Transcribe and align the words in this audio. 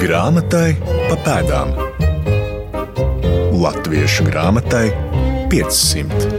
Grāmatai 0.00 0.78
pa 1.10 1.16
pēdām. 1.20 1.74
Latviešu 3.60 4.24
grāmatai 4.30 4.86
500. 5.52 6.30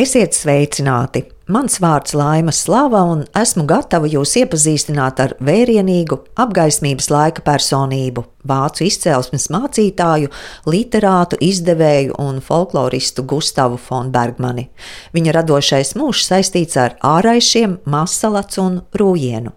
Esiet 0.00 0.32
sveicināti! 0.32 1.26
Mans 1.52 1.76
vārds 1.84 2.16
Laima 2.16 2.54
Slava, 2.56 3.04
un 3.12 3.26
esmu 3.36 3.66
gatava 3.68 4.08
jūs 4.08 4.32
iepazīstināt 4.40 5.20
ar 5.20 5.36
vērienīgu, 5.44 6.22
apgaismības 6.46 7.12
laika 7.12 7.44
personību, 7.44 8.24
vācu 8.48 8.86
izcelsmes 8.86 9.48
mācītāju, 9.52 10.30
literātu, 10.70 11.38
izdevēju 11.42 12.16
un 12.22 12.40
folkloristu 12.44 13.24
Gustavu 13.28 13.78
Fonbergmani. 13.80 14.68
Viņa 15.16 15.34
radošais 15.40 15.94
mūžs 15.98 16.28
saistīts 16.30 16.78
ar 16.80 16.96
āraišiem, 17.04 17.80
masalats 17.84 18.60
un 18.62 18.80
rūjienu. 18.96 19.52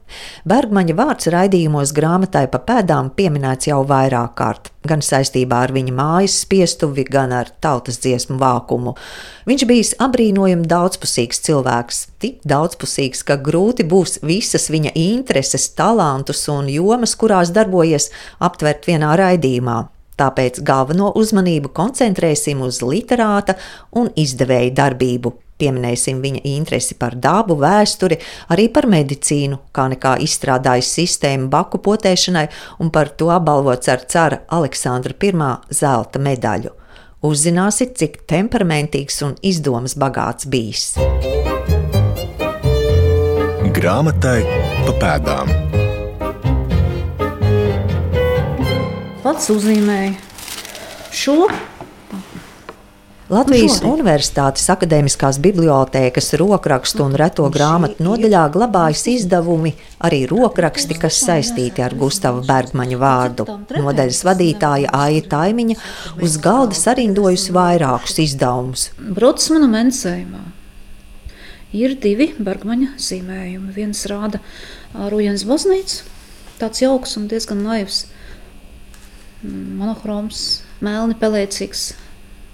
Bergmaņa 0.50 0.98
vārds 0.98 1.30
raidījumos 1.34 1.94
grāmatai 1.96 2.48
pa 2.52 2.62
pēdām 2.66 3.14
pieminēts 3.16 3.70
jau 3.70 3.82
vairāk 3.88 4.36
kārt, 4.40 4.72
gan 4.88 5.04
saistībā 5.06 5.64
ar 5.66 5.74
viņa 5.76 5.94
mājas 5.96 6.40
spiestuvi, 6.44 7.06
gan 7.10 7.34
ar 7.36 7.52
tautas 7.62 8.00
dziesmu 8.02 8.40
vākumu. 8.42 8.96
Viņš 9.50 9.66
bijis 9.70 9.92
abrīnojami 10.02 10.68
daudzpusīgs 10.70 11.42
cilvēks, 11.46 12.02
tik 12.22 12.40
daudzpusīgs, 12.48 13.24
ka 13.26 13.40
grūti 13.42 13.86
būs 13.90 14.20
visas 14.26 14.70
viņa 14.72 14.94
intereses, 15.00 15.70
talantus 15.78 16.46
un 16.52 16.70
jomas, 16.72 17.16
kurās 17.20 17.54
darbojies, 17.56 18.10
aptvert 18.40 18.79
vienā 18.88 19.16
raidījumā. 19.20 19.80
Tāpēc 20.20 20.60
galveno 20.68 21.14
uzmanību 21.16 21.72
koncentrēsim 21.76 22.62
uz 22.66 22.82
literāta 22.84 23.56
un 23.96 24.10
izdevēja 24.20 24.74
darbību. 24.82 25.34
Pieminēsim 25.60 26.22
viņa 26.24 26.40
interesi 26.48 26.96
par 26.96 27.18
dabu, 27.20 27.58
vēsturi, 27.60 28.16
arī 28.52 28.70
par 28.72 28.88
medicīnu, 28.88 29.60
kā 29.76 29.90
nekā 29.92 30.16
izstrādājis 30.24 30.92
sistēmu 30.96 31.50
baku 31.52 31.82
potēšanai 31.84 32.46
un 32.80 32.92
par 32.96 33.12
to 33.20 33.28
apbalvots 33.36 33.92
ar 33.92 34.06
cara 34.08 34.44
Aleksandra 34.48 35.16
I 35.20 35.34
zelta 35.76 36.20
medaļu. 36.20 36.72
Uzzināsiet, 37.28 37.98
cik 38.00 38.22
temperamentīgs 38.32 39.20
un 39.28 39.36
izdomas 39.44 39.98
bagāts 40.00 40.48
bijis. 40.48 40.96
Grāmatai 43.76 44.40
pa 44.86 44.96
pēdām. 45.04 45.69
Pats 49.20 49.50
uzzīmēja 49.52 50.14
šo. 51.12 51.34
Latvijas 53.30 53.76
Šodien. 53.76 53.92
Universitātes 53.92 54.64
akadēmiskās 54.72 55.42
bibliotēkas 55.44 56.32
rokrakstu 56.40 57.04
un 57.04 57.18
reto 57.20 57.50
grāmatu 57.52 58.00
nodaļā 58.06 58.46
glabājas 58.54 59.02
izdevumi, 59.12 59.74
arī 60.08 60.22
rokraksti, 60.30 60.96
kas 61.02 61.20
saistīti 61.26 61.84
ar 61.84 61.94
Gustava 62.00 62.40
Bergmaņa 62.48 63.00
vārdu. 63.02 63.46
Nodaļas 63.76 64.22
vadītāja 64.26 64.94
Aija 64.98 65.26
Taimiņa 65.34 65.76
uz 66.24 66.38
galda 66.42 66.78
sarindojusi 66.80 67.54
vairākus 67.58 68.16
izdevumus. 68.24 68.86
Brods 68.98 69.50
monuments 69.52 70.00
sējumā. 70.06 70.46
Ir 71.76 71.98
divi 72.02 72.32
Bergmaņa 72.40 72.96
zīmējumi. 73.04 73.76
Viens 73.76 74.06
rāda 74.10 74.40
Rujens 75.12 75.44
baznīcu, 75.46 76.08
tāds 76.64 76.82
jauks 76.82 77.20
un 77.20 77.28
diezgan 77.30 77.62
naivs, 77.68 78.08
monochroms, 79.44 80.62
melni 80.84 81.16
pelēcīgs 81.20 81.94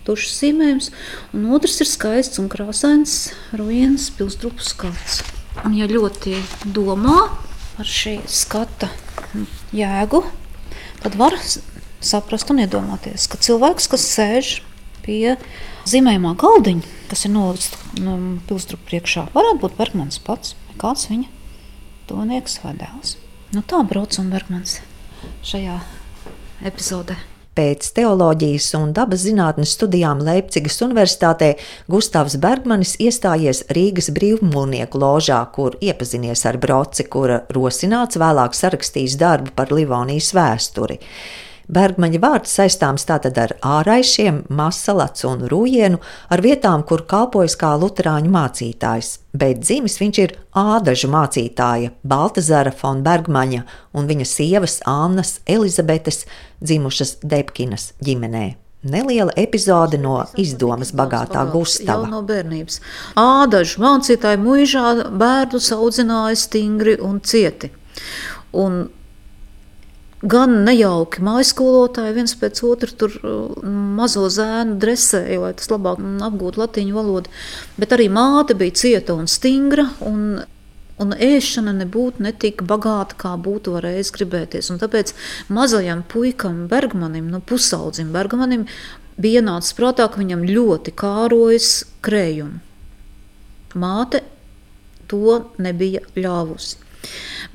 tušs 0.05 0.35
zīmējums, 0.41 0.91
un 1.33 1.47
otrs 1.55 1.79
ir 1.81 1.89
skaists 1.89 2.41
un 2.41 2.49
krāsains 2.51 3.15
Rujens 3.57 4.11
pilsdrupu 4.13 4.65
skats. 4.65 5.23
Un 5.65 5.73
ja 5.77 5.87
ļoti 5.89 6.35
domā 6.75 7.29
par 7.75 7.89
šī 7.89 8.19
skata 8.29 8.91
jēgu, 9.75 10.21
tad 11.01 11.17
var 11.19 11.37
saprast 12.05 12.51
un 12.53 12.61
iedomāties, 12.63 13.25
ka 13.31 13.39
cilvēks, 13.41 13.89
kas 13.91 14.05
sēž 14.13 14.51
pie 15.05 15.35
zīmējumā 15.89 16.35
galdiņa, 16.41 16.93
kas 17.09 17.25
ir 17.25 17.33
nolikts 17.33 17.73
no 18.01 18.17
pilsdrupu 18.49 18.91
priekšā, 18.91 19.27
varētu 19.33 19.61
būt 19.63 19.77
Bergmans 19.79 20.21
pats, 20.21 20.53
kāds 20.81 21.09
viņa 21.09 21.31
tuvinieks 22.09 22.59
vai 22.63 22.75
dēls. 22.77 23.17
Nu, 23.55 23.63
tā 23.65 23.81
brauc 23.87 24.17
un 24.21 24.29
Bergmans 24.33 24.79
šajā 25.45 25.79
epizodē. 26.65 27.15
Pēc 27.55 27.87
teoloģijas 27.95 28.65
un 28.75 28.89
dabas 28.91 29.21
zinātnes 29.23 29.77
studijām 29.77 30.19
Leipzigas 30.27 30.75
Universitātē 30.83 31.53
Gustavs 31.87 32.35
Bergmanis 32.43 32.97
iestājies 32.99 33.63
Rīgas 33.71 34.09
brīvmūrnieku 34.17 34.99
ložā, 34.99 35.39
kur 35.55 35.77
iepazinies 35.79 36.43
ar 36.49 36.59
broci, 36.59 37.07
kura 37.07 37.45
rosināts 37.55 38.19
vēlāk 38.19 38.57
sarakstījis 38.59 39.15
darbu 39.21 39.55
par 39.55 39.71
Livonijas 39.71 40.33
vēsturi. 40.35 40.99
Bergmaņa 41.65 42.19
vārds 42.21 42.51
saistāms 42.53 43.07
tātad 43.09 43.37
ar 43.41 43.53
āraišiem, 43.65 44.43
masalats 44.53 45.25
un 45.25 45.47
rūjienu, 45.49 45.97
ar 46.29 46.43
vietām, 46.45 46.83
kur 46.85 47.05
kalpojas 47.09 47.55
kā 47.57 47.71
luterāņu 47.81 48.29
mācītājs, 48.33 49.15
bet 49.33 49.63
dzimis 49.63 49.97
viņš 50.01 50.19
ir 50.21 50.35
ādažu 50.53 51.09
mācītāja 51.13 51.93
Baltazara 52.05 52.73
von 52.81 53.01
Bergmaņa 53.05 53.63
un 53.97 54.11
viņa 54.11 54.27
sievas 54.29 54.77
Annas 54.85 55.39
Elizabetes 55.49 56.25
dzimušas 56.61 57.17
Debkinas 57.23 57.93
ģimenē. 58.05 58.45
Neliela 58.85 59.33
epizode 59.41 59.97
no 59.97 60.19
izdomas 60.37 60.91
bagātā 60.93 61.47
Gustava. 61.49 62.05
No 62.05 62.19
bērnības. 62.21 62.77
Ādažu 63.17 63.81
mācītāji 63.81 64.37
mūžā 64.43 64.91
bērnus 65.09 65.71
audzināja 65.73 66.37
stingri 66.37 66.93
un 67.01 67.17
cieti. 67.25 67.71
Un 68.53 68.83
gan 70.25 70.57
nejauki 70.65 71.23
mājskolotāji 71.25 72.15
viens 72.17 72.33
pēc 72.39 72.61
otra 72.65 72.91
tur 72.97 73.13
uh, 73.21 73.69
mazo 73.97 74.25
zēnu 74.31 74.79
dresēja, 74.81 75.39
lai 75.43 75.53
tas 75.59 75.69
labāk 75.71 76.01
apgūtu 76.29 76.61
latīņu 76.63 76.97
valodu. 76.97 77.31
Bet 77.79 77.95
arī 77.95 78.09
māte 78.13 78.57
bija 78.57 78.75
cieta 78.85 79.17
un 79.17 79.31
stingra. 79.31 79.89
Un 80.05 80.43
Un 80.95 81.11
ēšana 81.11 81.73
nebūtu 81.75 82.23
ne 82.23 82.31
tik 82.39 82.61
bagāta, 82.63 83.17
kā 83.19 83.33
būtu 83.35 83.73
varējis 83.73 84.13
gribēties. 84.15 84.69
Un 84.71 84.77
tāpēc 84.79 85.11
mazajam 85.51 86.05
puikam, 86.07 86.69
Bergmanim, 86.71 87.27
no 87.27 87.41
nu, 87.41 87.43
pusaudzim 87.43 88.13
Bergmanim, 88.15 88.63
bija 89.19 89.41
ienācis 89.41 89.75
prātā, 89.75 90.07
ka 90.07 90.21
viņam 90.21 90.45
ļoti 90.47 90.93
kārojas 90.95 91.73
krējumi. 92.05 92.61
Māte 93.75 94.23
to 95.11 95.41
nebija 95.59 95.99
ļāvusi. 96.15 96.84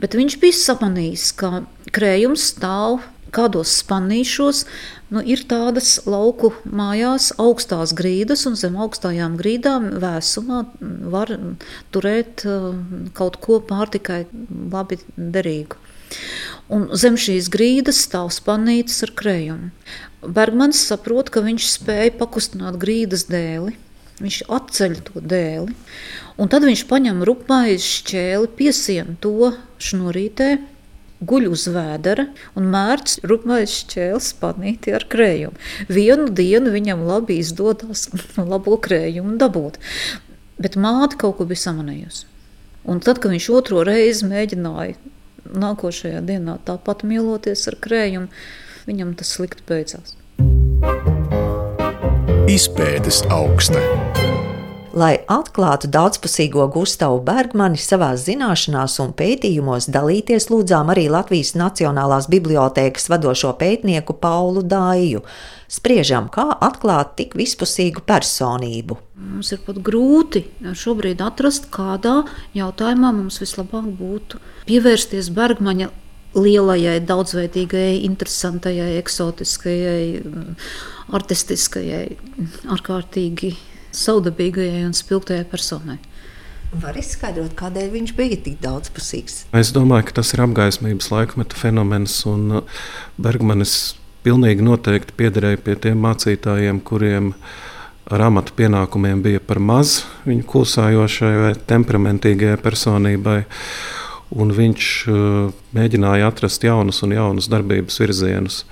Bet 0.00 0.16
viņš 0.18 0.36
bija 0.42 0.58
samanījis, 0.58 1.30
ka 1.40 1.64
krējums 1.94 2.50
stāv 2.54 3.00
kādos 3.34 3.72
spanīšos. 3.80 4.64
Nu, 5.10 5.22
ir 5.26 5.42
tādas 5.50 5.96
lauku 6.06 6.52
mājās, 6.66 7.30
augstās 7.42 7.94
grīdas, 7.98 8.44
un 8.46 8.56
zem 8.58 8.78
augstajām 8.78 9.36
grīdām 9.40 9.88
vēsumā 10.02 10.64
var 11.14 11.32
turēt 11.94 12.44
uh, 12.46 12.72
kaut 13.16 13.40
ko 13.42 13.58
pārtikai 13.66 14.24
labi 14.70 15.00
derīgu. 15.16 15.78
Un 16.70 16.88
zem 16.98 17.18
šīs 17.18 17.50
grīdas 17.50 18.04
stāv 18.06 18.30
spanītas 18.34 19.02
ar 19.06 19.14
krējumu. 19.18 19.70
Bergmans 20.20 20.82
saprot, 20.86 21.30
ka 21.32 21.42
viņš 21.42 21.68
spēja 21.78 22.14
pakustināt 22.18 22.78
grīdas 22.82 23.26
dēli. 23.30 23.74
Viņš 24.20 24.42
atceļ 24.52 24.96
to 25.06 25.22
dēli, 25.24 25.74
un 26.40 26.50
tad 26.50 26.64
viņš 26.66 26.86
paņem 26.88 27.24
rupmaizi 27.28 27.86
šķēli, 27.86 28.50
piesien 28.56 29.16
to 29.20 29.52
šnurītē, 29.80 30.54
guļ 31.20 31.50
uz 31.52 31.66
vēdera 31.68 32.26
un 32.56 32.70
mērķis 32.72 33.20
rupmais 33.28 33.74
šķēles 33.82 34.32
panīti 34.40 34.94
ar 34.96 35.04
krējumu. 35.12 35.58
Vienu 35.92 36.30
dienu 36.32 36.72
viņam 36.72 37.04
labi 37.08 37.40
izdodas 37.42 38.08
labo 38.52 38.78
krējumu 38.80 39.36
dabūt, 39.40 39.78
bet 40.60 40.80
māte 40.80 41.20
kaut 41.20 41.38
ko 41.40 41.48
bija 41.50 41.66
samanījusi. 41.68 42.26
Un 42.88 43.02
tad, 43.04 43.20
kad 43.20 43.32
viņš 43.34 43.50
otro 43.52 43.82
reizi 43.84 44.28
mēģināja 44.28 44.96
nākošajā 45.50 46.22
dienā 46.24 46.56
tāpat 46.64 47.04
mīloties 47.04 47.66
ar 47.68 47.76
krējumu, 47.84 48.30
viņam 48.88 49.12
tas 49.20 49.34
slikti 49.36 49.66
beidzās. 49.68 50.16
Izpētes 52.50 53.22
augsta. 53.30 53.84
Lai 54.90 55.20
atklātu 55.30 55.86
daudzpusīgo 55.86 56.64
Gustavu 56.74 57.20
Bergmani 57.22 57.78
savā 57.78 58.08
zināšanās 58.18 58.96
un 58.98 59.12
pētījumos, 59.14 59.86
dalīties 59.94 60.48
lūdzām 60.50 60.90
arī 60.90 61.04
Latvijas 61.14 61.52
Nacionālās 61.54 62.26
bibliotēkas 62.32 63.06
vadošo 63.12 63.52
pētnieku 63.60 64.16
Paulu 64.18 64.64
Dāju. 64.66 65.22
Spriežam, 65.70 66.26
kā 66.34 66.48
atklāt 66.58 67.14
tik 67.20 67.38
vispusīgu 67.38 68.02
personību. 68.02 68.98
Mums 69.14 69.52
ir 69.54 69.62
pat 69.62 69.78
grūti 69.78 70.42
šobrīd 70.58 71.22
atrast, 71.22 71.70
kādā 71.70 72.24
jautājumā 72.58 73.14
mums 73.14 73.38
vislabāk 73.38 73.86
būtu 73.94 74.42
pievērsties 74.66 75.30
Bergmaņa 75.38 75.92
lielajai, 76.34 76.98
daudzveidīgajai, 77.06 78.02
interesantajai, 78.10 78.96
eksotiskajai, 78.98 80.02
artistiskajai, 81.14 82.06
ārkārtīgi 82.74 83.54
saudabīgajai 83.96 84.84
un 84.86 84.94
spilgtajai 84.96 85.46
personai. 85.50 85.98
Var 86.70 86.94
izskaidrot, 87.00 87.56
kādēļ 87.58 87.88
viņš 87.96 88.12
bija 88.14 88.36
tik 88.44 88.60
daudzpusīgs. 88.62 89.40
Es 89.58 89.72
domāju, 89.74 90.06
ka 90.06 90.20
tas 90.20 90.30
ir 90.36 90.44
apgaismības 90.44 91.10
laikmeta 91.10 91.58
fenomens, 91.58 92.20
un 92.30 92.60
uh, 92.60 92.84
Bergmanis 93.18 93.96
pilnīgi 94.22 94.62
noteikti 94.62 95.16
piederēja 95.18 95.58
pie 95.64 95.74
tiem 95.82 95.98
mācītājiem, 96.04 96.78
kuriem 96.86 97.32
ar 98.10 98.22
amata 98.28 98.54
pienākumiem 98.54 99.22
bija 99.24 99.42
par 99.42 99.58
maz 99.58 100.04
viņa 100.28 100.46
klusējošai 100.50 101.32
vai 101.40 101.52
temperamentīgajai 101.72 102.60
personībai. 102.62 103.40
Un 104.30 104.54
viņš 104.54 104.88
uh, 105.10 105.50
mēģināja 105.74 106.30
atrast 106.30 106.62
jaunus 106.62 107.02
un 107.02 107.16
jaunus 107.16 107.50
darbības 107.50 107.98
virzienus. 107.98 108.62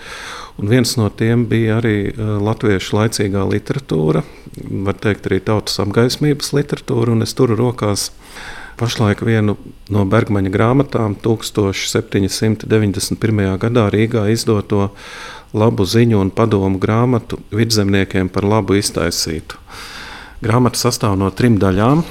Un 0.58 0.66
viens 0.66 0.90
no 0.98 1.06
tiem 1.14 1.44
bija 1.46 1.76
arī 1.78 2.10
uh, 2.10 2.42
latviešu 2.42 2.96
laicīgā 2.98 3.44
literatūra, 3.46 4.24
var 4.86 4.96
teikt, 4.98 5.26
arī 5.30 5.38
tautas 5.46 5.78
apgaismības 5.78 6.50
literatūru. 6.56 7.14
Es 7.22 7.34
turu 7.38 7.54
rokās 7.58 8.10
pašlaik 8.78 9.22
vienu 9.26 9.56
no 9.94 10.04
Bergmaņa 10.10 10.50
grāmatām, 10.50 11.14
1791. 11.22 13.58
gadā 13.62 13.84
Rīgā 13.94 14.22
izdoto 14.34 14.90
labu 15.54 15.84
ziņu 15.86 16.18
un 16.20 16.30
padomu 16.34 16.78
grāmatu 16.82 17.38
vidzemniekiem 17.54 18.28
par 18.28 18.44
labu 18.44 18.74
iztaisītu. 18.82 19.54
Grāmata 20.42 20.78
sastāv 20.78 21.16
no 21.22 21.30
trim 21.30 21.58
daļām. 21.62 22.02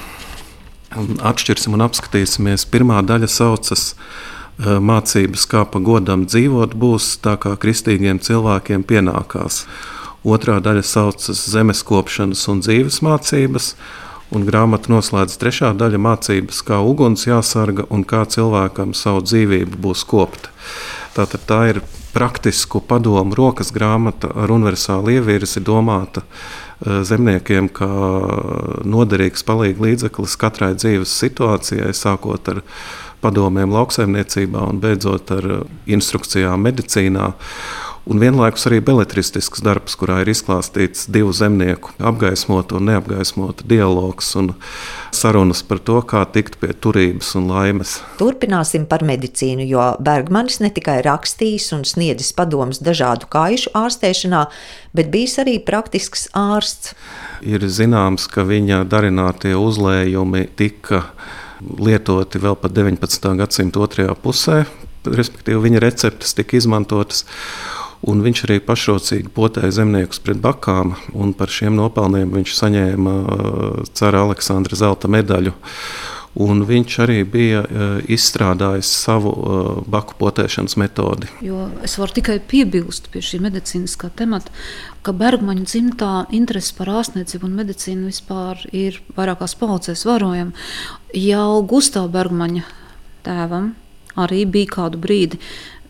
Atšķirsim 1.28 1.72
un 1.76 1.84
apskatīsimies. 1.84 2.64
Pirmā 2.72 2.96
daļa 3.04 3.28
saucas 3.28 3.92
eh, 3.92 4.37
Mācības, 4.58 5.44
kā 5.46 5.62
pa 5.70 5.78
godam 5.78 6.24
dzīvot, 6.26 6.74
būs 6.74 7.12
tā 7.22 7.36
kā 7.38 7.54
kristīgiem 7.62 8.18
cilvēkiem 8.18 8.82
pienākās. 8.82 9.62
Otrā 10.26 10.58
daļa 10.58 10.82
saucas 10.82 11.44
zemes 11.52 11.84
kopšanas 11.86 12.42
un 12.50 12.64
dzīves 12.64 12.98
mācības, 13.06 13.68
un 14.34 14.44
grāmata 14.48 14.90
noslēdz 14.90 15.38
trešā 15.38 15.70
daļa 15.78 16.02
mācības, 16.02 16.64
kā 16.66 16.80
uguns 16.82 17.28
jāsarga 17.28 17.86
un 17.94 18.02
kā 18.02 18.24
cilvēkam 18.26 18.96
savu 18.98 19.22
dzīvību 19.28 19.78
būs 19.86 20.02
kopta. 20.10 20.50
Tātad 21.14 21.46
tā 21.46 21.62
ir 21.70 21.82
praktisku 22.12 22.80
padomu 22.82 23.36
rokas 23.38 23.70
grāmata 23.74 24.32
ar 24.34 24.50
universālu 24.50 25.18
ievirzi 25.18 25.62
domāta 25.62 26.24
eh, 26.24 27.02
zemniekiem 27.06 27.70
kā 27.70 27.90
noderīgs 28.82 29.46
palīgs 29.46 29.82
līdzeklis 29.86 30.38
katrai 30.40 30.72
dzīves 30.74 31.14
situācijai, 31.22 31.92
sākot 31.94 32.50
ar 32.54 32.62
padomiem 33.22 33.72
lauksaimniecībā 33.74 34.64
un 34.70 34.80
beidzot 34.82 35.34
ar 35.34 35.50
instrukcijām 35.86 36.66
medicīnā 36.68 37.32
un 38.08 38.20
vienlaikus 38.20 38.64
arī 38.68 38.80
beletristisks 38.84 39.60
darbs, 39.64 39.96
kurā 39.98 40.22
ir 40.22 40.30
izklāstīts 40.32 41.06
divu 41.12 41.32
zemnieku 41.36 41.92
apgaismotu 42.10 42.78
un 42.78 42.88
neapgaismotu 42.88 43.66
dialogs 43.68 44.30
un 44.40 44.52
sarunas 45.14 45.60
par 45.66 45.82
to, 45.84 45.98
kā 46.08 46.22
tikt 46.32 46.58
pie 46.62 46.72
turības 46.72 47.34
un 47.38 47.50
laimes. 47.52 47.98
Turpināsim 48.20 48.86
par 48.88 49.04
medicīnu, 49.06 49.66
jo 49.68 49.84
Bergmanis 50.04 50.60
ne 50.64 50.72
tikai 50.74 51.00
rakstījis 51.04 51.70
un 51.76 51.84
sniedzis 51.88 52.32
padomus 52.36 52.80
dažādu 52.84 53.28
kaišu 53.32 53.74
ārstēšanā, 53.76 54.46
bet 54.96 55.12
bijis 55.12 55.36
arī 55.44 55.58
praktisks 55.64 56.28
ārsts. 56.36 56.94
Ir 57.44 57.66
zināms, 57.68 58.26
ka 58.32 58.46
viņa 58.48 58.82
darinātie 58.88 59.52
uzlējumi 59.58 60.48
tika 60.58 61.04
lietoti 61.60 62.40
vēl 62.42 62.56
pat 62.60 62.74
19. 62.76 63.32
gadsimta 63.38 63.82
otrajā 63.82 64.14
pusē, 64.22 64.62
respektīvi 65.08 65.64
viņa 65.68 65.82
receptes 65.82 66.36
tika 66.38 66.58
izmantotas. 66.58 67.24
Un 68.06 68.20
viņš 68.22 68.44
arī 68.46 68.60
pašrocīgi 68.62 69.32
potēja 69.34 69.72
zemniekus 69.80 70.20
pret 70.22 70.38
bakām, 70.38 70.92
un 71.18 71.32
par 71.34 71.50
šiem 71.50 71.74
nopelniem 71.74 72.30
viņš 72.30 72.52
saņēma 72.54 73.14
uh, 73.24 73.80
cara 73.90 74.22
Aleksandra 74.22 74.78
zelta 74.78 75.10
medaļu. 75.10 75.50
Un 76.36 76.60
viņš 76.68 76.98
arī 77.04 77.22
bija 77.24 77.62
uh, 77.64 77.84
izstrādājis 78.10 78.90
savu 79.00 79.32
uh, 79.32 79.70
baku 79.88 80.18
potēšanas 80.20 80.76
metodi. 80.80 81.30
Jo 81.44 81.68
es 81.86 81.96
varu 81.98 82.18
tikai 82.18 82.36
piebilst 82.44 83.08
pie 83.12 83.22
šī 83.24 83.40
medicīniskā 83.46 84.10
temata, 84.18 84.52
ka 85.02 85.14
Bergmaņa 85.16 85.64
dzimtā 85.64 86.12
interese 86.36 86.76
par 86.76 86.92
ārstniecību 87.00 87.48
un 87.48 87.56
medicīnu 87.58 88.10
vispār 88.10 88.60
ir 88.76 89.00
vairākās 89.16 89.56
paudzēs 89.58 90.04
vērojama. 90.08 90.52
Jau 91.16 91.62
Gustavs 91.68 92.12
Bergmaņa 92.12 92.66
tēvam 93.26 93.72
arī 94.18 94.44
bija 94.48 94.74
kādu 94.78 95.00
brīdi 95.00 95.40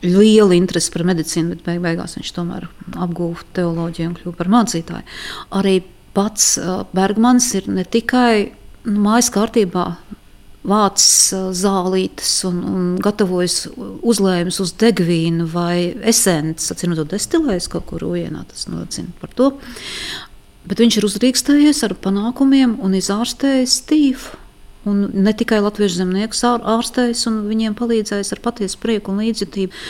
liela 0.05 0.55
interese 0.55 0.93
par 0.95 1.03
medicīnu, 1.09 1.57
bet 1.57 1.65
beig 1.67 1.83
beigās 1.83 2.15
viņš 2.19 2.35
tomēr 2.37 2.69
apguva 2.95 3.43
teoloģiju 3.57 4.13
un 4.13 4.19
kļuva 4.19 4.37
par 4.39 4.53
mācītāju. 4.55 5.17
Arī 5.59 5.81
pats 6.15 6.55
Bergmans 6.95 7.51
ir 7.59 7.69
ne 7.73 7.85
tikai 7.85 8.53
nu, 8.87 9.01
mājas 9.03 9.33
kārtībā. 9.35 9.91
Vācis 10.67 11.31
zālītes 11.55 12.33
un, 12.49 12.57
un 12.67 12.89
gatavojas 13.03 13.69
uzlējumus 13.77 14.59
uz 14.65 14.73
degvīnu 14.81 15.47
vai 15.53 15.95
esences, 16.11 16.73
atcīm 16.75 16.93
redzot, 16.93 17.13
destilēs 17.13 17.71
kaut 17.71 17.87
kur 17.93 18.05
ujienā, 18.09 18.43
tas 18.51 18.67
nocina 18.71 19.15
par 19.21 19.31
to. 19.39 19.53
Bet 20.69 20.83
viņš 20.83 20.99
ir 20.99 21.07
uzrīkstējies 21.09 21.85
ar 21.87 21.95
panākumiem 22.03 22.77
un 22.85 22.99
izārstējis 22.99 23.79
stīvu. 23.85 24.45
Un 24.89 25.09
ne 25.13 25.33
tikai 25.37 25.59
latviešu 25.61 26.01
zemniekus 26.01 26.45
ārstējis 26.47 27.25
un 27.29 27.41
viņiem 27.49 27.75
palīdzējis 27.77 28.31
ar 28.37 28.41
patiesu 28.45 28.79
prieku 28.81 29.13
un 29.13 29.21
līdzjūtību, 29.25 29.83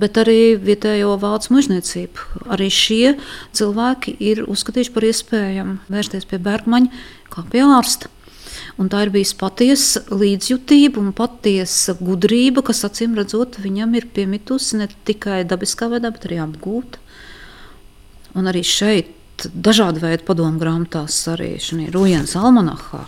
bet 0.00 0.20
arī 0.22 0.56
vietējo 0.62 1.16
vācu 1.20 1.52
mužniecību. 1.56 2.44
Arī 2.54 2.70
šie 2.72 3.16
cilvēki 3.56 4.16
ir 4.30 4.44
uzskatījuši 4.46 4.94
par 4.94 5.08
iespējamu 5.10 5.78
vērsties 5.92 6.28
pie 6.30 6.40
Bergmaņa 6.42 7.02
kā 7.32 7.44
pie 7.52 7.64
ārsta. 7.66 8.12
Un 8.76 8.90
tā 8.92 9.06
ir 9.06 9.12
bijusi 9.14 9.38
patiesa 9.40 10.02
līdzjūtība 10.12 11.00
un 11.00 11.14
patiesa 11.16 11.94
gudrība, 11.96 12.60
kas 12.66 12.84
acīm 12.84 13.14
redzot, 13.16 13.56
viņam 13.64 13.94
ir 13.96 14.08
piemitusi 14.12 14.82
ne 14.82 14.88
tikai 15.08 15.46
dabiskā 15.48 15.88
veidā, 15.88 16.10
bet 16.12 16.26
arī 16.28 16.42
apgūta. 16.44 17.00
Un 18.36 18.50
arī 18.50 18.60
šeit 18.66 19.46
dažādi 19.54 20.02
veidi 20.02 20.26
padomu 20.28 20.60
grāmatās, 20.60 21.16
arī 21.32 21.54
šajā 21.60 21.88
Rujens 21.94 22.34
almanahā, 22.36 23.00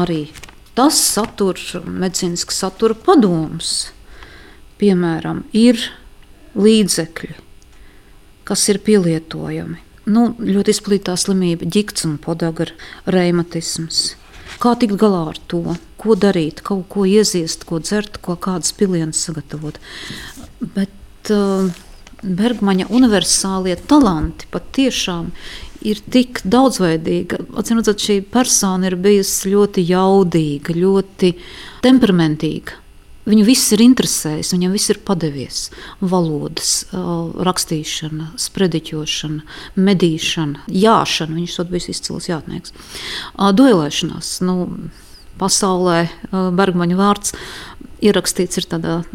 arī 0.00 0.22
tas 0.78 0.96
satur 0.96 1.60
medicīniski 1.84 2.56
satura 2.56 2.96
padomus. 2.96 3.90
Piemēram, 4.78 5.42
ir 5.52 5.82
līdzekļi, 6.56 7.34
kas 8.48 8.62
ir 8.72 8.80
pielietojami. 8.86 9.82
Nu, 10.08 10.30
ļoti 10.38 10.72
izplatītā 10.72 11.16
slimība, 11.20 11.66
ģikts 11.68 12.06
un 12.08 12.16
podagara 12.22 12.72
reimatisms. 13.10 14.14
Kā 14.58 14.74
tikt 14.78 14.98
galā 14.98 15.28
ar 15.32 15.38
to? 15.50 15.62
Ko 15.98 16.14
darīt, 16.18 16.62
kaut 16.66 16.88
ko 16.90 17.04
ieziest, 17.06 17.64
ko 17.68 17.78
dzert, 17.82 18.18
ko 18.22 18.34
kādas 18.38 18.74
pilienas 18.74 19.20
sagatavot. 19.26 19.78
Bet 20.74 21.30
uh, 21.34 21.68
Bergmaņa 22.22 22.88
universālie 22.90 23.76
talanti 23.90 24.48
patiešām 24.50 25.30
ir 25.86 26.00
tik 26.10 26.42
daudzveidīga. 26.42 27.44
Atcīm 27.60 27.78
redzot, 27.78 28.02
šī 28.02 28.18
persona 28.32 28.90
ir 28.90 28.98
bijusi 28.98 29.52
ļoti 29.54 29.84
jaudīga, 29.86 30.74
ļoti 30.74 31.32
temperamentīga. 31.86 32.82
Viņu 33.28 33.44
viss 33.44 33.72
ir 33.76 33.82
interesējis, 33.84 34.54
viņam 34.54 34.72
viss 34.72 34.88
ir 34.88 35.02
padevies. 35.04 35.66
Valodas, 36.00 36.86
rakstīšana, 36.92 38.30
sprediķošana, 38.40 39.44
medīšana, 39.76 40.64
jāšana. 40.72 41.36
Viņš 41.36 41.58
to 41.58 41.66
bija 41.68 41.92
izcils 41.92 42.30
jātnieks. 42.30 42.72
Duelēšanās. 43.36 44.32
Nu, 44.48 44.56
pasaulē 45.38 46.08
Bergmaņa 46.32 46.96
vārds 46.98 47.36
ierakstīts 48.02 48.58
ir 48.58 48.66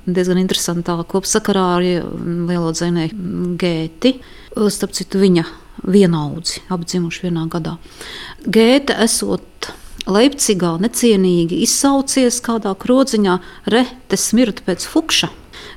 diezgan 0.05 0.39
interesantā 0.41 0.96
kopsakarā 1.10 1.65
ar 1.79 1.84
lielo 1.84 2.72
dzinēju 2.75 3.58
Gēti. 3.60 4.17
Starp 4.53 4.93
citu, 4.93 5.20
viņa 5.24 5.48
vienaudzi, 5.89 6.62
abi 6.72 6.86
dzimuši 6.88 7.25
vienā 7.25 7.48
gadā. 7.51 7.79
Gēta 8.46 9.00
esot 9.03 9.74
Leipzigā 10.10 10.76
necienīgi 10.84 11.62
izsaucies 11.64 12.42
kādā 12.44 12.74
krodziņā, 12.80 13.38
re, 13.72 13.86
te 14.12 14.20
smirta 14.20 14.66
pēc 14.68 14.86
fukša. 14.90 15.32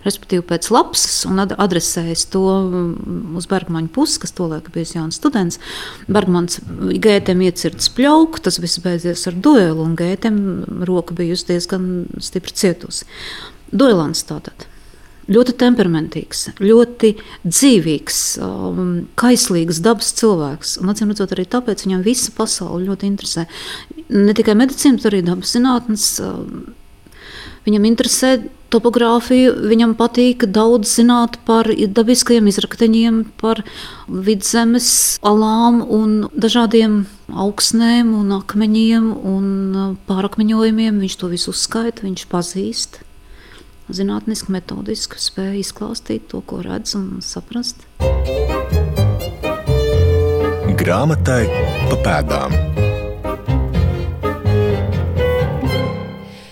Respektīvi, 0.06 0.44
pēc 0.46 0.68
lapas, 0.70 1.04
un 1.26 1.42
adresējis 1.42 2.26
to 2.30 2.42
mm, 2.46 3.38
uz 3.38 3.48
Bergmaņa 3.50 3.90
pusi, 3.94 4.20
kas 4.22 4.34
tolaik 4.38 4.70
bija 4.74 5.00
jauns 5.00 5.18
students. 5.18 5.58
Bergmans 6.06 6.60
gētēm 7.02 7.42
iecirts 7.46 7.90
pļauku, 7.96 8.42
tas 8.46 8.60
viss 8.62 8.82
beidzies 8.82 9.26
ar 9.30 9.38
duelu, 9.42 9.82
un 9.82 9.98
gētēm 9.98 10.38
roka 10.86 11.16
bijusi 11.18 11.50
diezgan 11.50 11.90
stipri 12.22 12.54
cietusi. 12.54 13.06
Duelants 13.74 14.22
tātad 14.28 14.68
ļoti 15.32 15.56
temperamentīgs, 15.58 16.46
ļoti 16.62 17.12
dzīvīgs, 17.44 18.22
um, 18.46 18.90
kaislīgs 19.18 19.82
dabas 19.84 20.12
cilvēks. 20.20 20.76
Un, 20.82 20.92
acīm 20.92 21.12
redzot, 21.12 21.34
arī 21.34 21.46
tāpēc 21.50 21.86
viņam 21.86 22.04
visa 22.06 22.34
pasaule 22.36 22.84
ļoti 22.86 23.10
interesē. 23.10 23.46
Ne 24.12 24.36
tikai 24.36 24.54
medicīna, 24.58 25.00
bet 25.00 25.10
arī 25.10 25.22
dabas 25.26 25.56
zinātnes. 25.56 26.10
Um, 26.22 26.66
Viņam 27.66 27.82
interesē 27.88 28.28
topogrāfija, 28.70 29.50
viņam 29.66 29.96
patīk 29.98 30.44
daudz 30.54 30.92
zināt 31.00 31.34
par 31.48 31.66
dabiskajiem 31.66 32.46
izrakteņiem, 32.46 33.16
par 33.42 33.64
vidzemes 34.06 34.88
alām 35.26 35.80
un 35.82 36.12
dažādiem 36.30 37.00
augsnēm 37.26 38.12
un 38.20 38.36
akmeņiem 38.38 39.10
un 39.32 39.48
pārakmeņojumiem. 40.06 41.02
Viņš 41.02 41.18
to 41.18 41.32
visu 41.34 41.50
uzskaita, 41.50 42.06
viņš 42.06 42.26
pazīst. 42.30 43.00
Zinātniski, 43.86 44.50
metodiski 44.50 45.20
spēja 45.22 45.60
izklāstīt 45.60 46.26
to, 46.32 46.40
ko 46.42 46.58
redz 46.64 46.96
un 46.98 47.20
saprast. 47.22 47.86
Grāmatai 50.76 51.44
pa 51.90 52.00
pēdām. 52.02 52.58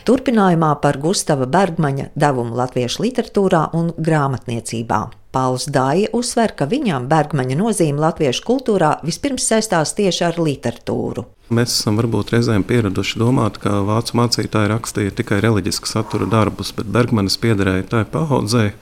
Turpinājumā 0.04 0.74
par 0.84 0.98
Gustava 1.00 1.46
Bergmaņa 1.48 2.10
devumu 2.20 2.58
latviešu 2.58 3.06
literatūrā 3.06 3.70
un 3.72 3.86
grāmatniecībā. 3.96 4.98
Pauls 5.32 5.64
Dāja 5.72 6.10
uzsver, 6.12 6.52
ka 6.58 6.66
viņam 6.68 7.06
Bergmaņa 7.08 7.56
nozīme 7.56 8.02
latviešu 8.02 8.44
kultūrā 8.44 8.90
vispirms 9.06 9.46
saistās 9.48 9.94
tieši 9.96 10.26
ar 10.28 10.36
literatūru. 10.36 11.24
Mēs 11.56 11.78
esam 11.78 11.96
varbūt 12.02 12.34
reizēm 12.34 12.66
pieraduši 12.68 13.22
domāt, 13.22 13.56
ka 13.64 13.80
vācu 13.88 14.18
mācītāji 14.20 14.70
rakstīja 14.74 15.16
tikai 15.22 15.40
reliģiska 15.40 15.88
satura 15.88 16.28
darbus, 16.28 16.74
bet 16.76 16.92
Bergmanis 16.92 17.40
piederēja 17.40 17.88
tai 17.96 18.04
paudzei, 18.04 18.74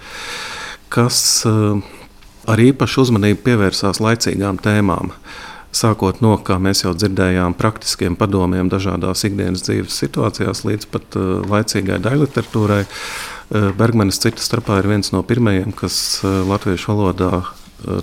kas 0.91 1.23
eh, 1.47 1.87
ar 2.50 2.67
īpašu 2.67 3.07
uzmanību 3.07 3.47
pievērsās 3.47 4.02
laicīgām 4.02 4.59
tēmām. 4.67 5.14
Sākot 5.73 6.21
no, 6.21 6.35
kā 6.45 6.59
mēs 6.61 6.85
jau 6.85 6.93
dzirdējām, 6.93 7.55
praktiskiem 7.57 8.17
padomiem 8.21 8.69
dažādās 8.73 9.25
ikdienas 9.25 9.64
dzīves 9.64 9.97
situācijās, 10.02 10.67
līdz 10.69 10.88
pat 10.93 11.17
uh, 11.17 11.41
laicīgai 11.49 11.97
daļliteratūrai. 12.05 12.83
Uh, 12.85 13.71
Bergmanis 13.79 14.21
cita 14.21 14.45
starpā 14.45 14.83
ir 14.83 14.91
viens 14.93 15.14
no 15.14 15.25
pirmajiem, 15.25 15.73
kas 15.73 15.97
uh, 16.21 16.43
latviešu 16.49 16.93
valodā 16.93 17.33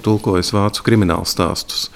tulkojas 0.04 0.52
vācu 0.52 0.84
kriminālu 0.84 1.24
stāstus. 1.30 1.88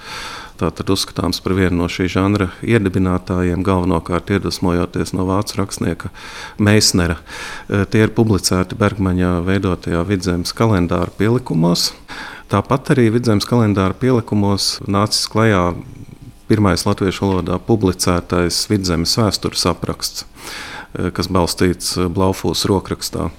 Tātad 0.54 0.88
uzskatāms 0.94 1.40
par 1.42 1.56
vienu 1.58 1.80
no 1.80 1.88
šī 1.90 2.06
žanra 2.12 2.46
iedibinātājiem, 2.62 3.64
galvenokārt 3.66 4.30
iedvesmojoties 4.36 5.10
no 5.18 5.26
vācu 5.26 5.58
rakstnieka 5.58 6.12
Meisnera. 6.62 7.18
Tie 7.66 8.04
ir 8.04 8.14
publicēti 8.14 8.78
Bergmaņā 8.78 9.32
veidotajā 9.48 10.04
vidzemes 10.06 10.54
kalendāra 10.54 11.10
pielikumos. 11.18 11.90
Tāpat 12.52 12.92
arī 12.92 13.08
vidzemes 13.14 13.46
kalendāra 13.48 13.96
pielikumos 13.96 14.78
nācis 14.84 15.24
klajā 15.32 15.72
pirmais 16.48 16.84
latviešu 16.84 17.24
valodā 17.24 17.56
publicētais 17.66 18.64
vidzemes 18.68 19.14
vēstures 19.18 19.64
apraksts, 19.70 20.26
eh, 20.98 21.10
kas 21.14 21.30
balstīts 21.32 21.96
eh, 21.96 22.10
Blaufūs 22.12 22.66
rokrakstā. 22.68 23.30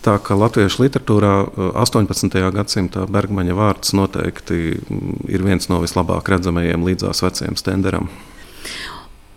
Tā 0.00 0.16
kā 0.24 0.32
latviešu 0.32 0.86
literatūrā 0.86 1.34
18. 1.76 2.40
Eh, 2.40 2.48
gadsimtā 2.56 3.04
Bergmaņa 3.04 3.56
vārds 3.56 3.92
noteikti 3.92 4.80
mm, 4.80 5.28
ir 5.28 5.44
viens 5.44 5.68
no 5.68 5.82
vislabāk 5.84 6.32
redzamajiem 6.32 6.88
līdzās 6.88 7.20
vecajam 7.26 7.60
stenderam. 7.60 8.08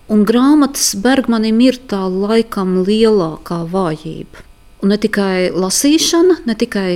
Un 0.07 0.23
grāmatas 0.27 0.93
Bergmanim 0.99 1.59
ir 1.63 1.79
tā 1.91 2.05
laikam 2.07 2.83
lielākā 2.87 3.63
vājība. 3.67 4.47
Un 4.83 4.91
ne 4.91 4.97
tikai 4.99 5.51
lasīšana, 5.55 6.41
ne 6.47 6.55
tikai 6.59 6.87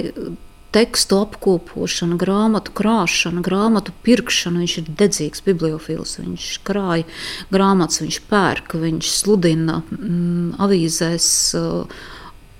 tekstu 0.75 1.21
apkopošana, 1.23 2.17
grāmatu 2.19 2.73
krāšana, 2.77 3.43
grāmatu 3.45 3.95
pirkšana. 4.05 4.61
Viņš 4.63 4.75
ir 4.81 4.91
dedzīgs 4.99 5.43
bibliofils. 5.45 6.17
Viņš 6.21 6.51
krāja 6.67 7.07
grāmatas, 7.53 8.03
viņš 8.03 8.21
pērk, 8.29 8.77
viņš 8.83 9.11
sludina 9.21 9.81
mm, 9.87 10.55
avīzēs. 10.67 11.31
Uh, 11.57 12.05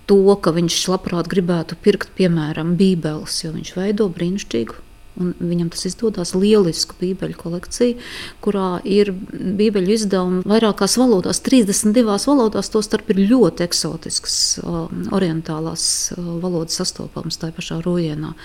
To, 0.08 0.38
ka 0.40 0.54
viņš 0.56 0.76
labprāt 0.88 1.28
gribētu 1.28 1.76
pirkt, 1.84 2.14
piemēram, 2.16 2.78
Bībeles, 2.80 3.42
jo 3.44 3.50
viņš 3.52 3.74
veido 3.76 4.06
brīnišķīgu 4.16 4.87
Un 5.18 5.34
viņam 5.40 5.72
tas 5.74 5.88
izdodas 5.90 6.36
lielisku 6.38 6.98
bībeļu 7.00 7.38
kolekciju, 7.40 7.98
kurā 8.46 8.68
ir 8.86 9.10
bībeļu 9.14 9.96
izdevumi 9.96 10.44
vairākās 10.48 10.98
valodās, 11.02 11.42
32 11.46 12.06
valodās, 12.06 12.70
tostarp 12.74 13.10
ir 13.14 13.24
ļoti 13.32 13.66
eksotisks, 13.66 14.38
um, 14.62 15.08
orientālās 15.18 15.88
uh, 16.14 16.36
valodas 16.44 16.78
sastopams 16.82 17.42
tajā 17.42 17.58
pašā 17.58 17.80
rojienā. 17.86 18.36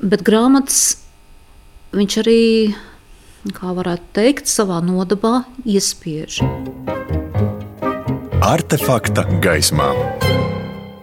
Bet 0.00 0.24
grāmatas 0.26 0.96
viņš 1.94 2.18
arī, 2.22 2.40
kā 3.56 3.74
varētu 3.76 4.14
teikt, 4.16 4.50
savā 4.50 4.80
nodabā 4.84 5.44
iespiež. 5.68 6.40
Artefakta 8.40 9.26
gaismā. 9.44 9.92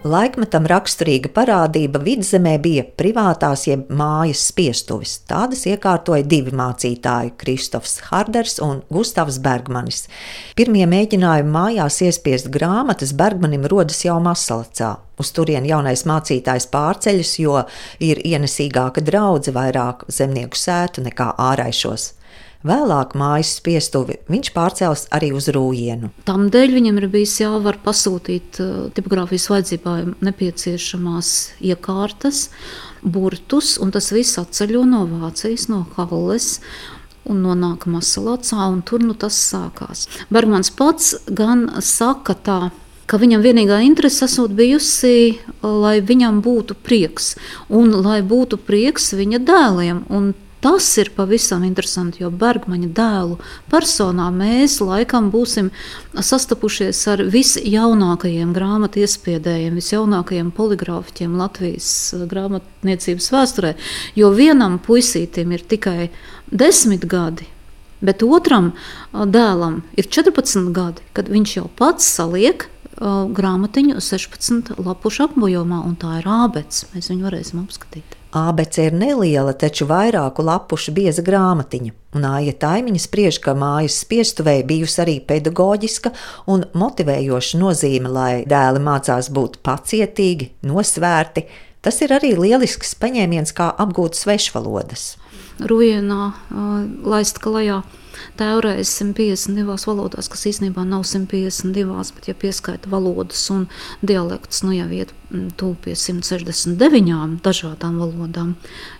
Laikmetam 0.06 0.62
raksturīga 0.70 1.26
parādība 1.34 1.98
vidzemē 1.98 2.52
bija 2.62 2.84
privātās 3.00 3.64
jeb 3.66 3.88
mājas 3.90 4.44
spiestuves. 4.52 5.16
Tādas 5.26 5.64
iekārtoja 5.66 6.22
divi 6.22 6.52
mācītāji- 6.54 7.32
Kristofs 7.40 7.96
Harders 8.06 8.60
un 8.62 8.84
Gustavs 8.94 9.40
Bergmanis. 9.42 10.06
Pirmie 10.54 10.86
mēģinājumi 10.86 11.50
mājās 11.50 11.98
iespiest 12.06 12.46
grāmatas 12.48 13.12
Bergmanim 13.12 13.66
rodas 13.66 14.04
jau 14.04 14.20
Masalacā. 14.20 14.98
Uz 15.18 15.32
turieni 15.32 15.66
jaunais 15.66 16.04
mācītājs 16.04 16.70
pārceļas, 16.70 17.38
jo 17.40 17.64
ir 17.98 18.22
ienesīgāka 18.22 19.02
draudzene 19.02 19.56
vairāk 19.56 20.06
zemnieku 20.06 20.54
sētu 20.54 21.02
nekā 21.02 21.34
āraišos. 21.36 22.12
Vēlāk 22.66 23.12
mājas 23.14 23.52
spiestuvi 23.60 24.16
viņš 24.26 24.48
pārcēlās 24.50 25.04
arī 25.14 25.30
uz 25.36 25.46
Rūjienu. 25.54 26.10
Tam 26.26 26.48
dēļ 26.50 26.72
viņam 26.74 26.96
ir 26.98 27.06
bijis 27.12 27.36
jāvar 27.38 27.78
pasūtīt 27.84 28.58
uh, 28.64 28.72
tipogrāfijas 28.96 29.46
vajadzībām 29.52 30.16
nepieciešamās 30.26 31.30
iekārtas, 31.62 32.48
burtus, 33.06 33.76
un 33.78 33.94
tas 33.94 34.10
viss 34.10 34.40
atceļo 34.42 34.82
no 34.90 35.04
Vācijas, 35.06 35.68
no 35.70 35.84
Halles 35.94 36.56
un 37.28 37.44
nonāk 37.44 37.86
Masalacā, 37.86 38.66
un 38.72 38.82
tur 38.82 39.06
nu 39.06 39.14
tas 39.14 39.38
sākās. 39.38 40.08
Bergmans 40.32 40.72
pats 40.74 41.14
gan 41.30 41.68
saka 41.84 42.34
tā, 42.34 42.58
ka 43.06 43.22
viņam 43.22 43.44
vienīgā 43.44 43.78
interese 43.86 44.26
esot 44.26 44.52
bijusi, 44.58 45.38
lai 45.62 45.98
viņam 46.02 46.42
būtu 46.42 46.74
prieks, 46.82 47.36
un 47.70 47.94
lai 48.02 48.18
būtu 48.26 48.58
prieks 48.66 49.12
viņa 49.14 49.44
dēliem. 49.46 50.04
Un 50.10 50.32
Tas 50.60 50.96
ir 50.98 51.12
pavisam 51.14 51.62
interesanti, 51.62 52.24
jo 52.24 52.32
Bergmaņa 52.34 52.88
dēlu 52.90 53.36
personā 53.70 54.24
mēs 54.34 54.80
laikam 54.82 55.28
būsim 55.30 55.68
sastapušies 56.18 56.98
ar 57.12 57.22
visjaunākajiem 57.30 58.50
grāmatu 58.56 59.04
iespiedējiem, 59.04 59.78
visjaunākajiem 59.78 60.50
poligrāfiķiem 60.56 61.38
Latvijas 61.38 61.92
eh, 62.16 62.26
grāmatniecības 62.32 63.30
vēsturē. 63.36 63.72
Jo 64.18 64.32
vienam 64.34 64.80
puisītim 64.82 65.54
ir 65.54 65.62
tikai 65.62 66.10
desmit 66.50 67.06
gadi, 67.06 67.46
bet 68.02 68.26
otram 68.26 68.72
eh, 68.74 69.24
dēlam 69.30 69.84
ir 69.94 70.10
14 70.10 70.72
gadi, 70.74 71.06
kad 71.14 71.30
viņš 71.30 71.56
jau 71.60 71.68
pats 71.78 72.14
saliek 72.18 72.66
eh, 72.66 72.70
grāmatiņu 73.30 74.02
16 74.02 74.74
lapušu 74.74 75.28
apbojumā, 75.30 75.84
un 75.86 75.94
tā 76.02 76.18
ir 76.18 76.32
ābets. 76.42 76.88
Mēs 76.96 77.14
viņu 77.14 77.30
varēsim 77.30 77.62
apskatīt. 77.62 78.17
ABC 78.32 78.82
ir 78.90 78.96
neliela, 78.96 79.54
taču 79.56 79.86
vairāku 79.88 80.44
lapušu 80.44 80.92
bieza 80.92 81.22
grāmatiņa, 81.24 81.92
un 82.18 82.26
Aija 82.28 82.52
Taimiņa 82.60 83.00
spriež, 83.00 83.38
ka 83.40 83.54
mājas 83.56 83.96
spiestuvē 84.02 84.58
bijusi 84.68 85.00
arī 85.04 85.14
pedagoģiska 85.24 86.12
un 86.52 86.66
motivējoša 86.76 87.60
nozīme, 87.60 88.12
lai 88.12 88.32
dēli 88.48 88.82
mācās 88.84 89.30
būt 89.32 89.62
pacietīgi, 89.64 90.50
nosvērti. 90.68 91.46
Tas 91.80 92.02
ir 92.04 92.12
arī 92.12 92.34
lielisks 92.36 92.92
paņēmiens, 93.00 93.54
kā 93.56 93.70
apgūt 93.80 94.18
svešvalodas. 94.18 95.14
Rujienā 95.64 96.32
laist 97.08 97.40
klajā 97.40 97.80
tēvreiz 98.38 98.90
152 99.00 99.86
valodās, 99.88 100.28
kas 100.30 100.46
īstenībā 100.50 100.84
nav 100.88 101.04
152, 101.08 102.14
bet, 102.16 102.28
ja 102.30 102.36
pieskaita 102.38 102.90
valodas 102.92 103.42
un 103.54 103.66
dialektus, 104.02 104.62
nu 104.66 104.74
jau 104.76 104.88
iet 104.94 105.14
mm, 105.30 105.52
tuvu 105.60 105.76
pie 105.86 105.96
169 105.98 107.38
dažādām 107.44 107.98
valodām, 108.02 108.54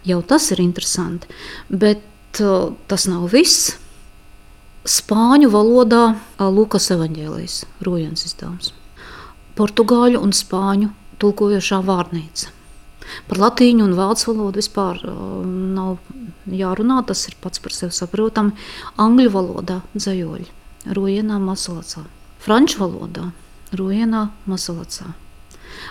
jau 0.08 0.20
tas 0.22 0.50
ir 0.54 0.62
interesanti. 0.64 1.30
Bet 1.68 2.42
uh, 2.42 2.72
tas 2.90 3.08
nav 3.10 3.28
viss. 3.32 3.76
Spāņu 4.88 5.50
valodā 5.52 6.14
Lukas 6.40 6.86
evanģēlijas 6.94 7.64
rojens 7.84 8.24
izdevums. 8.24 8.72
Portugāļu 9.58 10.22
un 10.22 10.32
spāņu 10.32 10.94
tulkojošā 11.20 11.82
vārnīca. 11.84 12.54
Par 13.28 13.40
latīņu 13.42 13.86
un 13.86 13.96
vācu 13.98 14.30
valodu 14.32 14.60
vispār 14.60 15.00
uh, 15.06 15.18
nav 15.46 15.98
jārunā, 16.48 17.02
tas 17.08 17.26
ir 17.30 17.36
pats 17.42 17.62
par 17.62 17.74
sevi 17.76 17.94
saprotami. 17.96 18.56
Angļu 19.00 19.32
valodā 19.34 19.80
dzējoļi, 19.96 20.48
Rojienā, 20.96 21.38
Masalacā. 21.42 22.04
Franču 22.42 22.82
valodā 22.84 23.30
Rojienā, 23.76 24.28
Masalacā. 24.48 25.12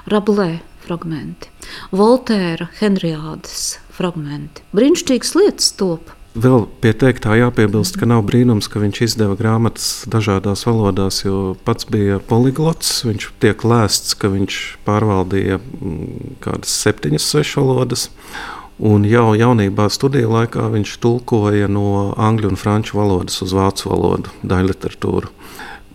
Rablē 0.09 0.59
fragmenti, 0.83 1.51
Voltēra, 1.95 2.69
Henrijādas 2.79 3.77
fragmenti. 3.93 4.63
Brīnišķīgas 4.75 5.36
lietas 5.38 5.74
top. 5.79 6.13
Vēl 6.38 6.67
pie 6.84 6.91
teiktā 6.94 7.34
jāpiebilst, 7.39 7.96
ka 7.98 8.06
nav 8.06 8.20
brīnums, 8.27 8.67
ka 8.70 8.77
viņš 8.77 9.00
izdeva 9.08 9.34
grāmatas 9.39 10.03
dažādās 10.06 10.67
valodās, 10.67 11.24
jo 11.24 11.56
pats 11.65 11.88
bija 11.89 12.20
poliglots. 12.22 12.91
Viņš 13.08 13.32
tiek 13.41 13.63
lēsts, 13.65 14.13
ka 14.22 14.29
viņš 14.29 14.58
pārvaldīja 14.86 15.58
mm, 15.58 16.36
kādas 16.46 16.75
septiņas, 16.84 17.29
sešas 17.34 17.58
valodas. 17.63 18.06
Un 18.77 19.08
jau 19.10 19.32
jaunībā, 19.34 19.88
studiju 19.89 20.29
laikā, 20.36 20.67
viņš 20.75 20.94
tulkoja 21.01 21.72
no 21.72 22.12
angļu 22.13 22.53
un 22.53 22.62
franču 22.62 23.00
valodas 23.00 23.41
uz 23.41 23.58
vācu 23.58 23.89
valodu, 23.89 24.36
daļu 24.46 24.70
literatūru. 24.75 25.34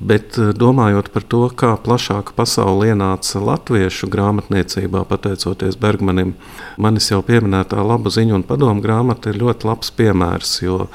Bet 0.03 0.35
eh, 0.39 0.51
domājot 0.57 1.13
par 1.15 1.23
to, 1.31 1.45
kā 1.55 1.73
plašāka 1.85 2.35
pasaule 2.35 2.89
ienāca 2.91 3.39
latviešu 3.43 4.09
grāmatniecībā, 4.11 5.05
pateicoties 5.07 5.79
Bergmanim, 5.79 6.35
manis 6.77 7.11
jau 7.13 7.21
pieminētā 7.27 7.85
laba 7.87 8.11
ziņu 8.11 8.41
un 8.41 8.47
padomu 8.49 8.83
grāmata 8.83 9.31
ir 9.31 9.39
ļoti 9.45 9.69
labs 9.69 9.95
piemērs, 9.95 10.57
jo 10.65 10.89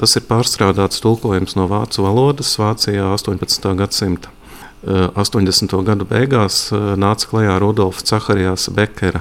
tas 0.00 0.16
ir 0.18 0.26
pārstrādāts 0.26 1.02
tulkojums 1.04 1.54
no 1.60 1.68
vācu 1.70 2.02
valodas 2.06 2.52
Vācijā 2.58 3.06
18. 3.14 3.72
gadsimta. 3.78 4.34
80. 4.80 5.76
Eh, 5.76 5.82
gadu 5.86 6.08
beigās 6.08 6.70
eh, 6.72 6.92
nāca 6.98 7.30
klajā 7.30 7.58
Rudolfa 7.60 8.06
Caharijās 8.14 8.70
Bekera 8.74 9.20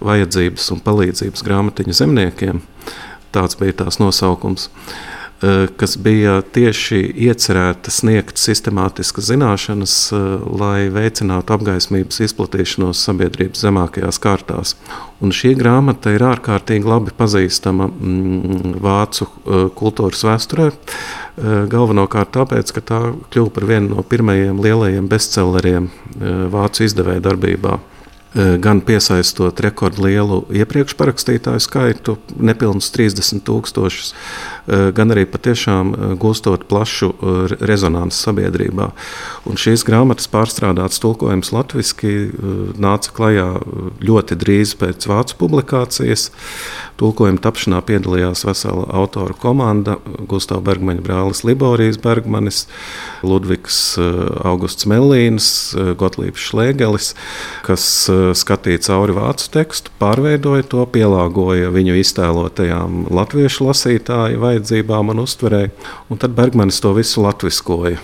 vajadzības 0.00 0.70
un 0.72 0.84
palīdzības 0.84 1.44
grāmatiņa 1.44 2.02
zemniekiem. 2.04 2.62
Tāds 3.34 3.58
bija 3.58 3.82
tās 3.82 3.98
nosaukums. 4.00 4.70
Eh, 4.70 5.12
kas 5.76 5.96
bija 5.98 6.36
tieši 6.54 7.00
iecerēta 7.26 7.90
sniegt 7.90 8.38
sistemātiskas 8.38 9.26
zināšanas, 9.32 9.94
eh, 10.14 10.44
lai 10.60 10.86
veicinātu 10.94 11.56
apgaismības 11.56 12.20
izplatīšanos 12.28 13.02
sabiedrības 13.08 13.64
zemākajās 13.64 14.20
kārtās. 14.22 14.74
Un 15.22 15.34
šī 15.34 15.54
grāmata 15.58 16.14
ir 16.14 16.22
ārkārtīgi 16.26 16.86
labi 16.86 17.14
pazīstama 17.18 17.90
mm, 17.90 18.78
vācu 18.82 19.26
eh, 19.26 19.68
kultūras 19.74 20.24
vēsturē. 20.28 20.70
Galvenokārt 21.72 22.34
tāpēc, 22.36 22.70
ka 22.76 22.80
tā 22.84 22.98
kļuva 23.32 23.50
par 23.56 23.64
vienu 23.64 23.94
no 23.94 24.02
pirmajiem 24.04 24.58
lielajiem 24.60 25.06
bestselleriem 25.08 25.86
vācu 26.52 26.84
izdevēja 26.84 27.24
darbībā. 27.24 27.78
Eh, 28.32 28.54
gan 28.56 28.78
piesaistot 28.80 29.58
rekordlielu 29.60 30.38
iepriekš 30.56 30.94
parakstītāju 30.96 31.60
skaitu, 31.60 32.14
nepilnus 32.40 32.88
30 32.94 33.42
tūkstošus, 33.44 34.14
eh, 34.72 34.88
gan 34.96 35.12
arī 35.12 35.26
patiešām 35.28 35.92
eh, 35.92 36.14
gūstot 36.16 36.64
plašu 36.64 37.12
rezonanci 37.60 38.16
sabiedrībā. 38.16 38.88
Un 39.44 39.60
šīs 39.60 39.84
grāmatas 39.84 40.30
pārstrādāts 40.32 41.02
tulkojums 41.02 41.52
latviešu 41.52 41.82
nāca 42.80 43.12
klajā 43.12 43.48
ļoti 44.00 44.36
drīz 44.38 44.72
pēc 44.80 45.04
vācu 45.10 45.36
publikācijas. 45.36 46.30
Tulkojuma 46.96 47.40
tapšanā 47.42 47.82
piedalījās 47.84 48.46
vesela 48.46 48.86
autoru 48.94 49.34
komanda- 49.34 49.98
Gustavs 50.30 50.64
Bergmaņa 50.64 51.02
brālis 51.02 51.44
Liborijas 51.44 51.98
Bergmanis, 51.98 52.66
Ludvigs 53.22 53.98
Augusts 53.98 54.86
Mellīns, 54.86 55.74
Gotlīps 55.98 56.48
Šlēgelis, 56.48 57.14
kas 57.62 58.08
skatīja 58.38 58.82
cauri 58.88 59.16
vācu 59.16 59.50
tekstu, 59.54 59.92
pārveidoja 60.00 60.66
to, 60.74 60.86
pielāgoja 60.94 61.72
viņu 61.74 61.98
iztēlotajām 62.00 63.06
latviešu 63.12 63.68
lasītāju 63.68 64.42
vajadzībām 64.42 65.12
un 65.14 65.24
uztverēji, 65.26 65.72
un 66.10 66.22
tad 66.22 66.36
Bergmanis 66.38 66.80
to 66.82 66.94
visu 66.96 67.24
latviskoja. 67.24 68.00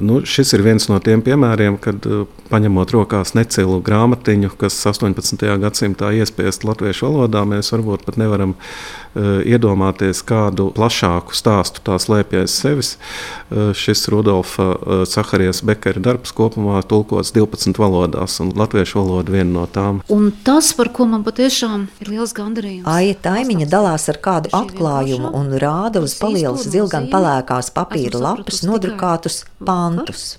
Nu, 0.00 0.20
šis 0.24 0.52
ir 0.54 0.62
viens 0.62 0.86
no 0.88 0.98
tiem 1.02 1.22
piemēriem, 1.24 1.76
kad 1.82 2.04
uh, 2.06 2.26
paņemot 2.48 2.92
rokās 2.94 3.34
necilu 3.36 3.80
grāmatiņu, 3.84 4.52
kas 4.60 4.76
18. 4.86 5.44
gadsimtā 5.62 6.12
iespiest 6.20 6.64
latviešu 6.66 7.08
valodā, 7.08 7.42
mēs 7.48 7.72
varbūt 7.74 8.04
pat 8.06 8.18
nevaram 8.20 8.54
uh, 8.54 9.40
iedomāties 9.42 10.22
kādu 10.28 10.68
plašāku 10.76 11.36
stāstu 11.36 11.82
tā 11.86 11.98
slēpj 12.00 12.42
aiz 12.42 12.54
sevis. 12.54 12.92
Uh, 12.96 13.72
šis 13.76 14.06
Rudolfa 14.12 14.68
uh, 14.76 15.04
Caharijas 15.08 15.64
Bekera 15.66 16.02
darbs 16.04 16.34
kopumā 16.36 16.80
tulkots 16.88 17.34
12 17.36 17.80
valodās, 17.80 18.38
un 18.44 18.54
latviešu 18.56 19.02
valoda 19.02 19.34
viena 19.34 19.47
no 19.52 19.66
tām. 19.70 20.00
Un 20.12 20.30
tas, 20.44 20.70
par 20.76 20.90
ko 20.94 21.06
man 21.10 21.24
patiešām 21.26 21.86
ir 22.02 22.12
liels 22.12 22.34
gandarījums. 22.36 22.86
Aija 22.88 23.16
Taimiņa 23.28 23.68
dalās 23.70 24.08
ar 24.12 24.20
kādu 24.24 24.52
atklājumu 24.56 25.32
un 25.36 25.52
rāda 25.62 26.02
uz 26.04 26.16
palielas 26.20 26.68
zilgan 26.68 27.08
pelēkās 27.12 27.72
papīra 27.76 28.20
lapas 28.24 28.62
nodrukātus 28.66 29.42
pantus. 29.64 30.36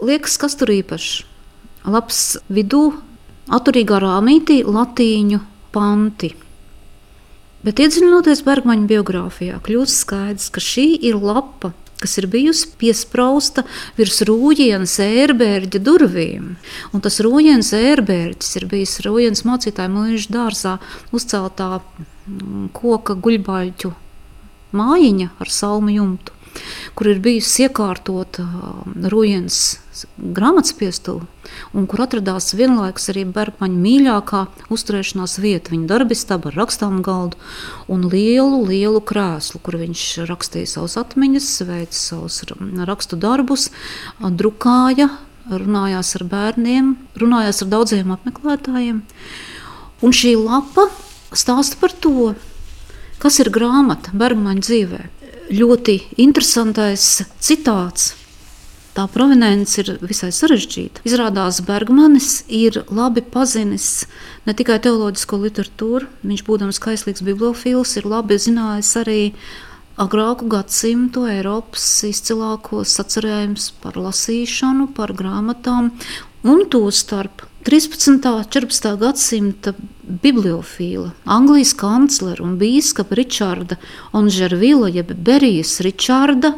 Liekas, 0.00 0.38
kas 0.40 0.56
tur 0.56 0.72
īpašs? 0.72 1.24
Labs 1.90 2.20
vidū, 2.52 2.84
atturīgā 3.52 4.00
rāmītī, 4.04 4.60
latīņu 4.64 5.40
panti. 5.74 6.34
Bet 7.60 7.80
iedziļinoties 7.82 8.40
Bergmaņa 8.46 8.86
biogrāfijā, 8.88 9.58
kļūst 9.64 10.04
skaidrs, 10.06 10.48
ka 10.54 10.62
šī 10.64 10.86
ir 11.10 11.18
lapa, 11.20 11.74
kas 12.00 12.16
ir 12.20 12.28
bijusi 12.32 12.70
piesprāsta 12.80 13.64
virs 13.98 14.22
rūjienas 14.28 14.96
ērbērģa 15.04 15.82
durvīm. 15.86 16.54
Un 16.94 17.04
tas 17.04 17.20
rūjienas 17.24 17.72
ērbērģis 17.76 18.60
ir 18.60 18.68
bijis 18.70 18.98
rūjienas 19.06 19.44
mācītāja 19.48 19.92
mūža 19.92 20.34
dārzā 20.36 20.76
uzceltā 21.16 21.72
mm, 21.78 22.70
koka 22.76 23.18
guļbaļķu 23.20 23.94
mājiņa 24.80 25.32
ar 25.42 25.50
salmu 25.52 25.96
jumtu 25.96 26.36
kur 26.98 27.10
ir 27.10 27.20
bijusi 27.22 27.66
iekārtota 27.66 28.44
um, 30.04 30.10
Rujens 30.20 30.34
grāmatspiestuve, 30.40 31.26
un 31.74 31.86
kur 31.86 32.02
atradās 32.04 32.54
vienlaikus 32.54 33.10
arī 33.10 33.24
Bergmaņa 33.24 33.78
mīļākā 33.80 34.46
uzturēšanās 34.70 35.38
vieta, 35.40 35.70
viņa 35.72 35.86
darbistaba 35.88 36.50
ar 36.50 36.56
rakstām 36.56 37.02
galdu 37.02 37.36
un 37.88 38.08
lielu, 38.08 38.64
lielu 38.66 39.00
krēslu, 39.00 39.60
kur 39.62 39.76
viņš 39.80 40.26
rakstīja 40.28 40.66
savus 40.66 40.96
atmiņas, 41.00 41.48
veica 41.68 41.96
savus 41.96 42.42
rakstu 42.86 43.16
darbus, 43.16 43.70
drukāja, 44.20 45.10
runājās 45.50 46.14
ar 46.16 46.24
bērniem, 46.24 46.96
runājās 47.16 47.62
ar 47.62 47.72
daudziem 47.72 48.12
apmeklētājiem. 48.14 49.02
Un 50.00 50.12
šī 50.12 50.36
lapa 50.38 50.88
stāsta 51.32 51.76
par 51.80 51.92
to, 51.92 52.34
kas 53.20 53.40
ir 53.40 53.50
grāmata 53.52 54.14
Bergmaņa 54.16 54.66
dzīvēm 54.68 55.16
ļoti 55.50 55.96
interesantais 56.22 57.22
citāts. 57.42 58.19
Tā 58.90 59.04
provenance 59.06 59.78
ir 59.78 59.92
visai 60.02 60.32
sarežģīta. 60.34 61.04
Izrādās, 61.06 61.60
Bergmanis 61.62 62.40
ir 62.50 62.80
labi 62.90 63.22
pazinis 63.22 64.08
ne 64.48 64.54
tikai 64.58 64.80
teoloģisko 64.82 65.38
literatūru, 65.44 66.08
viņš, 66.26 66.42
būdams 66.48 66.80
kaislīgs 66.82 67.22
bibliofils, 67.22 67.94
ir 68.00 68.08
labi 68.10 68.40
zinājis 68.42 68.90
arī 68.98 69.20
agrāku 70.00 70.48
gadsimtu 70.50 71.28
Eiropas 71.30 71.84
izcilākos 72.08 72.96
sacerējumus 72.98 73.70
par 73.82 74.00
lasīšanu, 74.00 74.88
par 74.96 75.14
grāmatām, 75.14 75.92
un 76.42 76.66
to 76.72 76.82
starp 76.90 77.46
13. 77.68 78.10
un 78.26 78.44
14. 78.48 78.90
gadsimta 78.98 79.74
bibliofila, 80.02 81.12
Anglijas 81.28 81.74
kanclera 81.76 82.42
un 82.42 82.56
biskupa 82.58 83.14
Ričarda 83.14 83.76
Onžervila, 84.16 84.88
jeb 84.88 85.12
Berijas 85.14 85.78
Ričarda, 85.84 86.54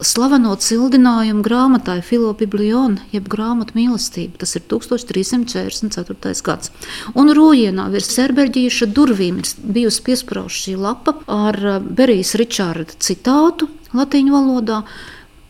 slaveno 0.00 0.54
cildinājumu 0.56 1.42
grāmatai 1.44 2.00
Filobibliona, 2.04 3.04
jeb 3.12 3.28
grāmatu 3.30 3.76
mīlestība. 3.76 4.40
Tas 4.40 4.56
ir 4.56 4.64
1344. 4.70 6.34
gads. 6.46 6.72
Un 7.18 7.32
Rojienā 7.36 7.88
virs 7.92 8.10
Serberģīša 8.16 8.90
durvīm 8.96 9.40
ir 9.42 9.50
bijusi 9.76 10.04
piesprāsta 10.08 10.64
šī 10.64 10.76
lapa 10.80 11.16
ar 11.30 11.58
Berijas 11.84 12.34
Ričarda 12.40 12.96
citātu 12.98 13.68
latīņu 13.96 14.34
valodā 14.34 14.82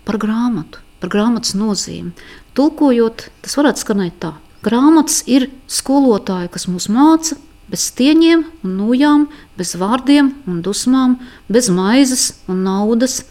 par 0.09 0.19
grāmatu, 0.21 0.81
par 1.01 1.13
grāmatas 1.13 1.55
nozīmi. 1.59 2.15
Tulkojot, 2.59 3.29
tas 3.45 3.57
varētu 3.59 3.85
skanēt 3.85 4.19
tā. 4.23 4.35
Grāmatas 4.65 5.23
ir 5.31 5.49
skolotāji, 5.71 6.51
kas 6.53 6.67
mūs 6.69 6.91
māca 6.93 7.39
bez 7.71 7.87
stieņiem 7.93 8.43
un 8.67 8.73
nūjām, 8.81 9.27
bez 9.57 9.77
vārdiem 9.79 10.33
un 10.51 10.59
dusmām, 10.65 11.19
bez 11.49 11.71
maizes 11.73 12.33
un 12.51 12.65
naudas. 12.67 13.23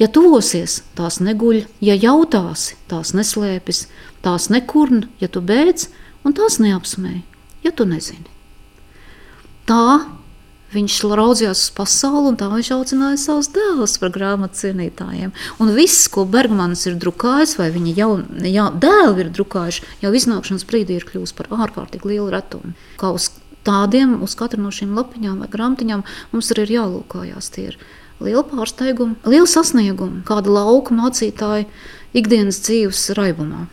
Ja 0.00 0.08
tuvosies, 0.08 0.80
tās 0.96 1.20
neguļ, 1.20 1.64
ja 1.84 1.96
jautāsi, 2.00 2.78
tās 2.88 3.12
neslēpjas, 3.16 3.84
tās 4.24 4.48
nekurn, 4.52 5.04
ja 5.20 5.28
tu 5.28 5.42
bēdz, 5.44 5.90
un 6.24 6.36
tās 6.36 6.56
neapsmēj, 6.62 7.20
ja 7.66 7.74
tu 7.76 7.88
nezini. 7.88 8.26
Tā 9.68 10.00
Viņš 10.70 11.00
raudzījās 11.18 11.64
uz 11.64 11.70
pasauli, 11.74 12.28
un 12.30 12.36
tā 12.38 12.46
viņš 12.52 12.68
audzināja 12.76 13.18
savus 13.18 13.48
dēlus 13.50 13.96
par 13.98 14.12
grāmatu 14.14 14.54
cienītājiem. 14.60 15.32
Un 15.58 15.72
viss, 15.74 16.06
ko 16.14 16.22
Bergmanis 16.30 16.84
ir 16.86 16.98
drukājis, 17.02 17.56
vai 17.58 17.72
viņa 17.74 17.94
jau, 17.96 18.10
jau 18.46 18.66
dēli 18.84 19.24
ir 19.24 19.32
drukājuši, 19.34 19.88
jau 20.04 20.12
iznākšanas 20.14 20.66
brīdī 20.70 21.00
ir 21.00 21.06
kļuvusi 21.08 21.34
par 21.40 21.50
ārkārtīgi 21.50 22.12
lielu 22.12 22.28
retumu. 22.30 22.76
Kā 23.02 23.10
uz 23.16 23.32
tādiem, 23.66 24.20
uz 24.22 24.36
katru 24.38 24.62
no 24.62 24.70
šīm 24.74 24.94
lapiņām 24.94 25.42
vai 25.42 25.50
grāmatiņām 25.50 26.06
mums 26.30 26.52
arī 26.54 26.68
ir 26.68 26.76
jālūkojās. 26.76 27.50
Tie 27.56 27.66
ir 27.72 27.80
liela 28.20 28.44
pārsteiguma, 28.46 29.18
liela 29.26 29.48
sasnieguma, 29.48 30.22
kāda 30.28 30.52
lauka 30.52 30.94
mācītāja 30.96 31.68
ikdienas 32.16 32.62
dzīves 32.66 33.10
raibumā. 33.18 33.66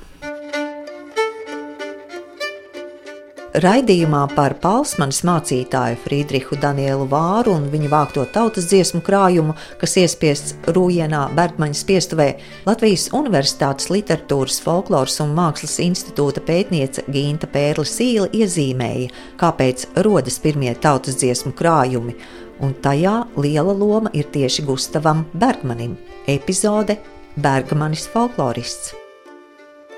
Raidījumā 3.58 4.20
par 4.36 4.54
Palsmanas 4.62 5.24
mācītāju 5.26 5.98
Friedrihu 6.04 6.60
Danielu 6.62 7.08
Vāru 7.10 7.56
un 7.58 7.64
viņa 7.72 7.88
vākto 7.90 8.26
tautas 8.30 8.68
dziesmu 8.70 9.02
krājumu, 9.02 9.56
kas 9.82 9.96
iespiests 9.98 10.54
Rūjienā 10.76 11.24
Bergmaņa 11.34 11.80
spiestuvē, 11.80 12.28
Latvijas 12.68 13.08
Universitātes 13.18 13.90
literatūras, 13.90 14.60
folkloras 14.62 15.18
un 15.26 15.34
mākslas 15.40 15.80
institūta 15.82 16.44
pētniece 16.46 17.08
Gīnta 17.10 17.50
Pērla 17.50 17.88
Sīla 17.88 18.30
iezīmēja, 18.30 19.10
kāpēc 19.42 19.88
rodas 20.06 20.38
pirmie 20.44 20.76
tautas 20.84 21.18
dziesmu 21.18 21.56
krājumi, 21.58 22.14
un 22.64 22.74
tajā 22.84 23.16
liela 23.38 23.74
loma 23.74 24.12
ir 24.14 24.30
tieši 24.34 24.66
Gustavam 24.68 25.26
Bergmanim. 25.34 25.98
Epizode 26.28 26.98
Bergmanis 27.36 28.08
folklorists. 28.12 28.96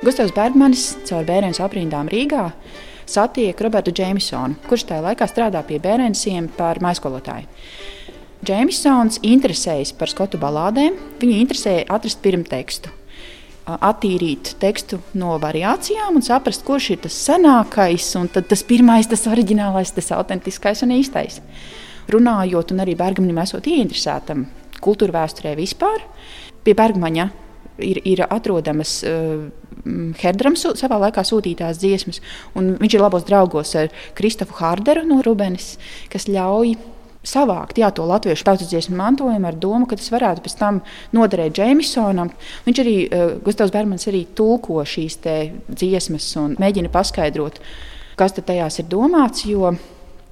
Gustavs 0.03 0.31
Bergmanis 0.35 0.93
caur 1.07 1.25
bērnu 1.27 1.55
aprindām 1.63 2.07
Rīgā 2.11 2.45
satiek 3.09 3.61
Robertu 3.61 3.91
Džeimsonu, 3.91 4.59
kurš 4.69 4.85
tajā 4.91 5.03
laikā 5.03 5.27
strādā 5.27 5.63
pie 5.65 5.79
bērniem 5.81 6.49
par 6.57 6.79
maizskolotāju. 6.83 7.49
Džeimsons 8.45 9.19
interesējas 9.27 9.91
par 9.99 10.07
skotu 10.07 10.39
balādēm. 10.39 10.95
Viņu 11.19 11.41
interesēja 11.41 11.87
atrast 11.91 12.21
pirmtekstu, 12.23 12.93
attīrīt 13.65 14.53
tekstu 14.61 15.01
no 15.19 15.35
variācijām 15.41 16.15
un 16.15 16.23
saprast, 16.23 16.63
kurš 16.67 16.93
ir 16.95 17.01
tas 17.03 17.17
senākais, 17.27 18.07
un 18.19 18.29
tas 18.31 18.63
pirmais, 18.63 19.09
tas 19.11 19.27
oriģinālais, 19.27 19.91
tas 19.95 20.13
autentiskais 20.15 20.85
un 20.87 20.95
īstais. 21.01 21.41
Runājot, 22.09 22.73
un 22.73 22.81
arī 22.83 22.95
Bergmanim 22.97 23.37
esot 23.43 23.67
ieinteresētam 23.69 24.47
kultūra 24.83 25.21
vēsturē 25.21 25.53
vispār, 25.59 26.03
pie 26.63 26.73
Bergmaņa 26.77 27.29
ir, 27.85 27.99
ir 28.07 28.23
atrodamas 28.27 28.99
uh, 29.07 29.49
Herdrams 30.19 30.65
savā 30.79 30.99
laikā 31.05 31.23
sūtītās 31.27 31.79
dziesmas, 31.81 32.21
un 32.57 32.73
viņš 32.79 32.95
ir 32.95 33.03
labos 33.03 33.25
draugos 33.27 33.75
ar 33.79 33.91
Kristofu 34.17 34.57
Hārderu 34.59 35.05
no 35.07 35.21
Rubenes, 35.25 35.77
kas 36.11 36.27
ļauj 36.31 36.75
savākt 37.29 37.79
jā, 37.81 37.89
to 37.91 38.05
latviešu 38.07 38.45
tautas 38.47 38.69
dziesmu 38.71 38.95
mantojumu 38.99 39.49
ar 39.49 39.57
domu, 39.59 39.87
ka 39.87 39.97
tas 39.99 40.09
varētu 40.11 40.43
pēc 40.45 40.55
tam 40.59 40.81
noderēt 41.15 41.57
Džeimsonam. 41.57 42.31
Viņš 42.65 42.83
arī, 42.83 42.97
uh, 43.05 43.37
Gustavs 43.45 43.75
Bermans, 43.75 44.07
arī 44.11 44.25
tulko 44.35 44.81
šīs 44.87 45.19
dziesmas 45.69 46.31
un 46.41 46.57
mēģina 46.59 46.91
paskaidrot, 46.93 47.61
kas 48.19 48.35
tajās 48.39 48.81
ir 48.81 48.91
domāts. 48.91 49.45
Jo 49.47 49.75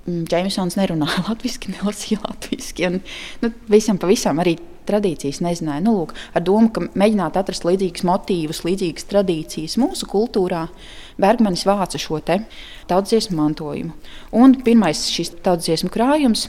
Džeimsons 0.08 0.78
nerunāja 0.80 1.26
latviešu, 1.30 1.74
nelasīja 1.74 2.24
latviešu. 2.24 3.00
Nu, 3.44 3.52
visam 3.72 4.00
pavisam 4.00 4.40
arī 4.44 4.56
tradīcijas 4.88 5.42
nezināja. 5.44 5.84
Nu, 5.84 5.98
lūk, 6.00 6.14
ar 6.32 6.46
domu, 6.48 6.72
ka 6.72 6.86
mēģināt 6.88 7.36
atrast 7.40 7.68
līdzīgus 7.68 8.06
motīvus, 8.08 8.64
līdzīgas 8.64 9.10
tradīcijas 9.12 9.76
mūsu 9.82 10.08
kultūrā, 10.08 10.68
Bergmanis 11.20 11.66
vāca 11.68 12.00
šo 12.00 12.22
tautsdziesmu 12.24 13.36
mantojumu. 13.36 13.96
Un 14.38 14.56
pirmais 14.64 15.08
šis 15.12 15.34
tautsdziesmu 15.44 15.92
krājums 15.94 16.48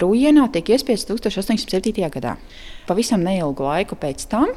Rūjienā 0.00 0.46
tiek 0.52 0.72
iespiests 0.72 1.06
1807. 1.06 2.08
gadā. 2.10 2.36
Pavisam 2.88 3.22
neilgu 3.22 3.66
laiku 3.68 3.96
pēc 4.00 4.24
tam 4.30 4.48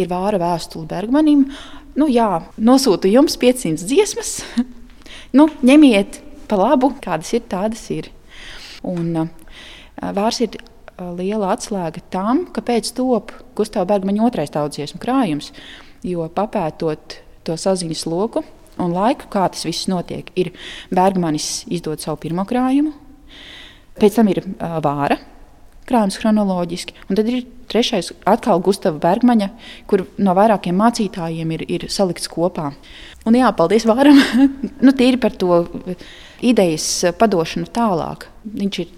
ir 0.00 0.08
vāra 0.10 0.40
vēstule 0.40 0.88
Bergmanim. 0.88 1.46
Nu, 1.98 2.08
jā, 2.10 2.42
nosūtu 2.58 3.10
jums 3.12 3.36
500 3.40 3.84
dziesmas. 3.84 4.40
nu, 5.36 5.48
ņemiet 5.62 6.22
pa 6.50 6.58
labu, 6.58 6.92
kādas 7.04 7.30
ir, 7.36 7.46
tādas 7.50 7.84
ir. 7.94 8.10
Un, 8.86 9.28
Vārs 10.00 10.38
ir 10.40 10.56
liela 11.16 11.54
atslēga 11.54 12.02
tam, 12.12 12.46
kāpēc 12.54 12.92
top 12.96 13.32
Gustavs 13.56 13.88
Bergmaņa 13.88 14.24
otrais 14.26 14.52
tautsdziesmu 14.54 15.00
krājums. 15.02 15.50
Jo 16.06 16.28
papētot 16.32 17.18
to 17.44 17.56
saziņas 17.60 18.06
loku 18.08 18.44
un 18.80 18.94
laiku, 18.96 19.28
kā 19.32 19.46
tas 19.52 19.66
viss 19.68 19.88
notiek, 19.90 20.30
ir 20.40 20.52
Bergmanis 20.92 21.66
izdod 21.68 22.00
savu 22.00 22.20
pirmo 22.22 22.46
krājumu, 22.48 22.94
pēc 24.00 24.16
tam 24.16 24.30
ir 24.32 24.42
uh, 24.44 24.78
vāra 24.84 25.18
krājums 25.90 26.20
chronoloģiski, 26.20 26.94
un 27.10 27.18
tad 27.18 27.28
ir 27.28 27.42
trešais 27.70 28.12
atkal 28.28 28.62
Gustavs 28.62 29.00
Bergmaņa, 29.02 29.50
kur 29.90 30.04
no 30.22 30.34
vairākiem 30.38 30.76
mācītājiem 30.78 31.54
ir, 31.56 31.64
ir 31.66 31.86
salikts 31.90 32.30
kopā. 32.30 32.70
Un 33.26 33.36
jā, 33.36 33.50
paldies 33.58 33.88
Vāram, 33.90 34.20
nu, 34.86 34.94
tīri 34.96 35.18
par 35.20 35.34
to 35.40 35.64
idejas 36.46 36.86
padošanu 37.18 37.68
tālāk. 37.74 38.28
Viņš 38.44 38.80
ir 38.82 38.94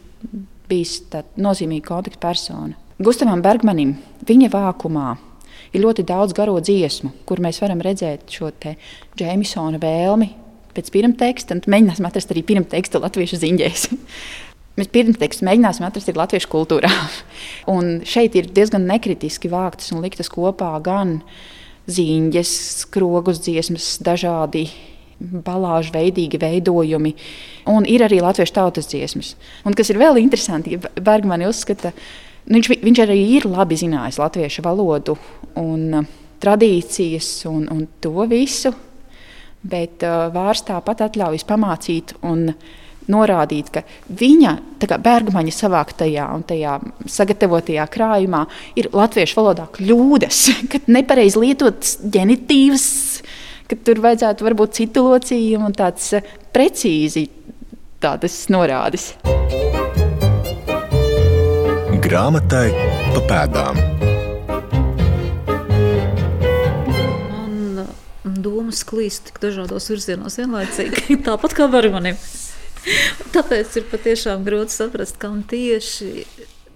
bijis 0.70 1.00
nozīmīga 1.40 1.88
kontakta 1.88 2.20
persona. 2.22 2.78
Gustavam 3.02 3.42
Bergmanim 3.42 3.96
viņa 4.28 4.50
vākumā 4.52 5.16
ir 5.72 5.82
ļoti 5.82 6.04
daudz 6.06 6.36
garo 6.36 6.58
dziesmu, 6.62 7.10
kur 7.26 7.42
mēs 7.42 7.60
varam 7.62 7.82
redzēt 7.82 8.30
šo 8.30 8.52
Džeimsona 9.18 9.80
vēlmi 9.82 10.30
pēc 10.72 10.88
pirmteksta, 10.92 11.56
un 11.56 11.66
mēģināsim 11.68 12.06
atrast 12.08 12.32
arī 12.32 12.44
pirmtekstu 12.48 13.00
latviešu 13.02 13.40
ziņģēs. 13.42 13.88
Mēs 14.72 14.88
pirmtekstu 14.88 15.44
mēģināsim 15.44 15.84
atrast 15.84 16.08
arī 16.08 16.16
latviešu 16.22 16.48
kultūrā. 16.48 16.88
un 17.74 17.98
šeit 18.08 18.38
ir 18.40 18.48
diezgan 18.56 18.86
nekritiski 18.88 19.50
vāktas 19.52 19.92
un 19.92 20.00
liktas 20.00 20.32
kopā 20.32 20.70
gan 20.84 21.18
ziņģes, 21.92 22.54
skrogus 22.86 23.42
dziesmas, 23.44 23.98
dažādi 24.00 24.70
balāžu 25.46 25.94
veidīgi 25.94 26.40
veidojumi. 26.42 27.14
Un 27.72 27.86
ir 27.88 28.04
arī 28.06 28.20
latviešu 28.22 28.56
tautas 28.56 28.90
dziesmas. 28.90 29.34
Un 29.66 29.76
kas 29.78 29.92
ir 29.92 30.00
vēl 30.02 30.20
interesanti, 30.22 30.76
ja 30.76 31.02
Bergmani 31.02 31.46
uzskata, 31.48 31.92
nu, 32.46 32.58
viņš, 32.58 32.72
viņš 32.82 33.02
arī 33.04 33.18
ir 33.38 33.48
labi 33.50 33.78
zinājis 33.78 34.20
latviešu 34.22 34.64
valodu 34.66 35.16
un 35.60 36.02
uh, 36.02 36.12
tradīcijas 36.42 37.34
un, 37.50 37.66
un 37.70 37.86
to 38.02 38.26
visu. 38.30 38.74
Bet 39.62 40.02
uh, 40.02 40.26
vārds 40.34 40.64
tāpat 40.66 41.04
atļaujas 41.06 41.46
pamācīt 41.46 42.16
un 42.26 42.48
norādīt, 43.10 43.70
ka 43.74 43.82
viņa 44.18 44.56
Bergmaņa 44.82 45.54
savāktajā 45.54 46.26
un 46.34 46.44
tajā 46.46 46.76
sagatavotajā 47.10 47.86
krājumā 47.90 48.44
ir 48.78 48.90
latviešu 48.94 49.38
valodā 49.38 49.68
kļūdas, 49.74 50.42
kad 50.72 50.90
nepareizi 50.90 51.42
lietotas 51.42 51.96
ģenitīvas 52.02 52.86
ka 53.72 53.78
tur 53.88 54.02
vajadzētu 54.04 54.44
varbūt 54.44 54.76
citu 54.76 55.06
locījumu 55.06 55.70
un 55.70 55.76
tāds 55.76 56.10
eh, 56.18 56.26
precīzi 56.52 57.24
tādas 58.02 58.36
norādes. 58.52 59.12
Grāmatai 62.02 62.66
pa 63.14 63.22
pēdām. 63.30 63.80
Man 67.32 67.56
mm, 67.80 68.36
domas 68.44 68.82
klīst 68.84 69.30
tik 69.30 69.40
dažādos 69.40 69.88
virzienos 69.88 70.36
vienlaicīgi, 70.42 71.16
tāpat 71.28 71.56
kā 71.56 71.70
Barmanim. 71.72 72.20
Tāpēc 73.32 73.78
ir 73.78 73.86
patiešām 73.88 74.42
grūti 74.44 74.74
saprast, 74.74 75.16
kam 75.22 75.44
tieši 75.48 76.26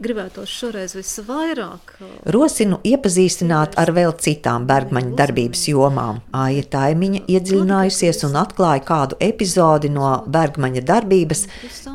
gribētos 0.03 0.51
šoreiz 0.53 0.95
visvairāk. 0.97 1.95
Rosinu 2.35 2.79
iepazīstināt 2.87 3.77
ar 3.81 3.93
vēl 3.97 4.15
citām 4.23 4.67
Bergmaņa 4.69 5.15
darbības 5.19 5.65
jomām. 5.71 6.21
Aija 6.37 6.67
Taimiņa 6.77 7.25
iedziļinājusies 7.33 8.25
un 8.29 8.37
atklāja 8.43 8.85
kādu 8.89 9.19
epizodi 9.25 9.91
no 9.93 10.13
Bergmaņa 10.27 10.85
darbības, 10.87 11.47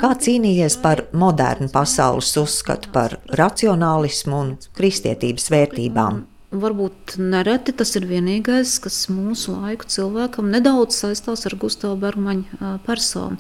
kā 0.02 0.16
cīnījies 0.26 0.80
par 0.84 1.06
modernu 1.14 1.72
pasaules 1.74 2.34
uzskatu 2.42 2.92
par 2.96 3.20
racionālismu 3.38 4.42
un 4.42 4.58
kristietības 4.78 5.50
vērtībām. 5.54 6.26
Varbūt 6.52 7.14
nereti 7.16 7.72
tas 7.80 7.94
ir 7.96 8.04
vienīgais, 8.10 8.74
kas 8.84 9.06
mūsu 9.08 9.54
laiku 9.56 9.88
cilvēkam 9.88 10.50
nedaudz 10.52 10.98
saistās 11.00 11.46
ar 11.48 11.56
Gustavu 11.62 11.96
Bergmaņa 12.02 12.74
personu. 12.84 13.40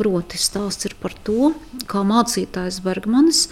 Proti, 0.00 0.38
stāsts 0.40 0.88
ir 0.88 0.94
par 0.96 1.12
to, 1.26 1.52
kā 1.90 2.00
mācītājs 2.08 2.80
Bergmanis 2.84 3.48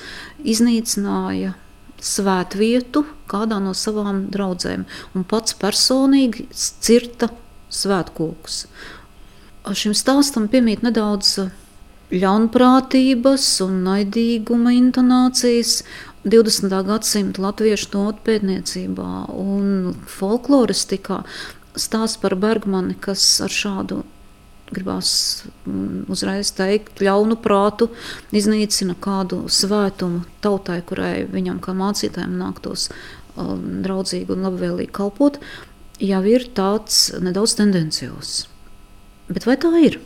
iznīcināja 0.49 1.53
svētvietu 2.01 3.05
kādā 3.29 3.59
no 3.61 3.75
savām 3.77 4.25
draudzēm 4.33 4.87
un 5.19 5.27
pats 5.29 5.57
personīgi 5.59 6.47
cirta 6.55 7.29
svētkokus. 7.75 8.63
Šim 9.77 9.93
stāstam 9.93 10.49
piemīt 10.49 10.81
nedaudz 10.87 11.35
ļaunprātības 12.15 13.49
un 13.67 13.83
naidīguma 13.85 14.73
intonācijas 14.79 15.83
20. 16.25 16.73
gadsimta 16.89 17.45
latviešu 17.45 17.91
tautu 17.93 18.25
pētniecībā 18.25 19.11
un 19.37 19.97
folkloristikā. 20.09 21.21
Stāsts 21.79 22.19
par 22.23 22.35
Bergmani, 22.41 22.97
kas 22.97 23.27
ar 23.45 23.53
šādu 23.53 24.01
gribās 24.75 25.11
mm, 25.67 26.09
uzreiz 26.13 26.53
teikt, 26.57 27.01
ļaunu 27.05 27.39
prātu 27.43 27.91
iznīcina 28.37 28.97
kādu 29.01 29.45
svētumu 29.53 30.25
tautai, 30.45 30.81
kurai 30.87 31.25
viņam 31.29 31.63
kā 31.65 31.75
mācītājiem 31.79 32.37
nāktos 32.41 32.89
um, 33.37 33.83
draudzīgi 33.85 34.35
un 34.35 34.47
labvēlīgi 34.49 34.95
kalpot, 34.99 35.41
jau 36.03 36.23
ir 36.31 36.49
tāds 36.57 37.09
nedaudz 37.23 37.57
tendencios. 37.59 38.39
Bet 39.29 39.49
vai 39.49 39.59
tā 39.61 39.73
ir? 39.85 40.01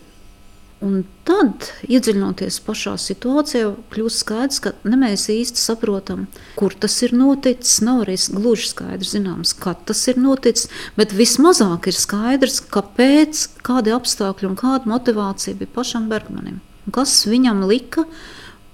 Un 0.82 1.04
tad, 1.22 1.68
iedziļinoties 1.86 2.56
pašā 2.66 2.96
situācijā, 2.98 3.68
kļūst 3.92 4.22
skaidrs, 4.24 4.58
ka 4.64 4.72
ne 4.82 4.96
mēs 4.98 5.28
īsti 5.30 5.60
saprotam, 5.62 6.24
kur 6.58 6.74
tas 6.74 6.96
ir 7.06 7.14
noticis. 7.14 7.76
Nav 7.86 8.02
arī 8.02 8.16
gluži 8.34 8.72
skaidrs, 8.72 9.12
zināms, 9.14 9.54
kad 9.62 9.84
tas 9.86 10.00
ir 10.10 10.18
noticis, 10.18 10.66
bet 10.98 11.14
vismazāk 11.14 11.86
ir 11.86 11.98
skaidrs, 11.98 12.58
kāpēc, 12.74 13.44
kādi 13.62 13.94
apstākļi 13.94 14.50
un 14.50 14.58
kāda 14.58 14.90
motivācija 14.90 15.60
bija 15.60 15.70
pašam 15.78 16.10
Bergmanim. 16.10 16.58
Kas 16.90 17.14
viņam 17.30 17.62
lika 17.70 18.08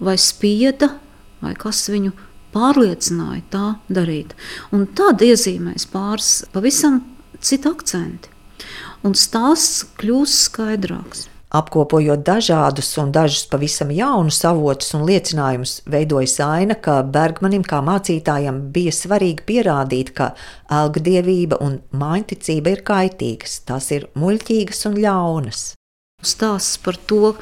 vai 0.01 0.17
spieda, 0.17 0.95
vai 1.45 1.53
kas 1.61 1.85
viņu 1.93 2.17
pārliecināja 2.57 3.45
tā 3.53 3.67
darīt. 3.93 4.33
Un 4.73 4.89
tad 4.97 5.21
iezīmēs 5.25 5.85
pāris 5.93 6.39
pavisam 6.55 7.03
citu 7.45 7.77
akcentu, 7.77 8.33
un 9.05 9.13
stāsts 9.13 9.85
kļūst 10.01 10.49
skaidrāks. 10.49 11.29
Apkopojot 11.49 12.21
dažādus 12.29 12.91
un 13.01 13.09
dažus 13.09 13.47
pavisam 13.49 13.89
jaunus 13.95 14.43
avotus 14.45 14.93
un 14.99 15.07
liecinājumus, 15.09 15.79
veidojas 15.89 16.35
aina, 16.45 16.77
ka 16.77 16.99
Bergmanim 17.09 17.65
kā 17.65 17.79
mācītājam 17.87 18.59
bija 18.75 18.93
svarīgi 18.93 19.47
pierādīt, 19.49 20.13
ka 20.19 20.35
algadievība 20.69 21.57
un 21.65 21.79
mājiņticība 21.97 22.75
ir 22.77 22.85
kaitīgas, 22.91 23.63
tās 23.65 23.89
ir 23.97 24.11
muļķīgas 24.21 24.85
un 24.91 25.01
ļaunas. 25.01 25.65
Stāsts 26.21 26.77
par 26.85 27.01
to, 27.09 27.33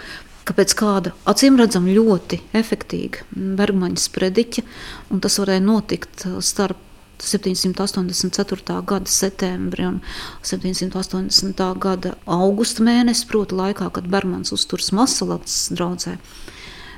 kāpēc 0.47 0.77
kāda 0.79 1.17
acīm 1.27 1.59
redzama 1.59 1.91
ļoti 1.99 2.45
efektīva 2.55 3.27
Bergmaņa 3.59 4.07
sprediķa, 4.07 4.67
un 5.11 5.25
tas 5.25 5.43
varēja 5.43 5.67
notikt 5.67 6.29
starp 6.47 6.86
784. 7.23 8.81
gada 8.87 9.11
septembri 9.11 9.87
un 9.87 10.01
780. 10.43 11.63
gada 11.79 12.17
augusta 12.27 12.85
mēnesi, 12.87 13.27
proti, 13.31 13.57
laikā, 13.57 13.89
kad 13.93 14.11
Bergmans 14.11 14.53
uzturs 14.53 14.93
Masalats 14.97 15.67
draudzē. 15.73 16.19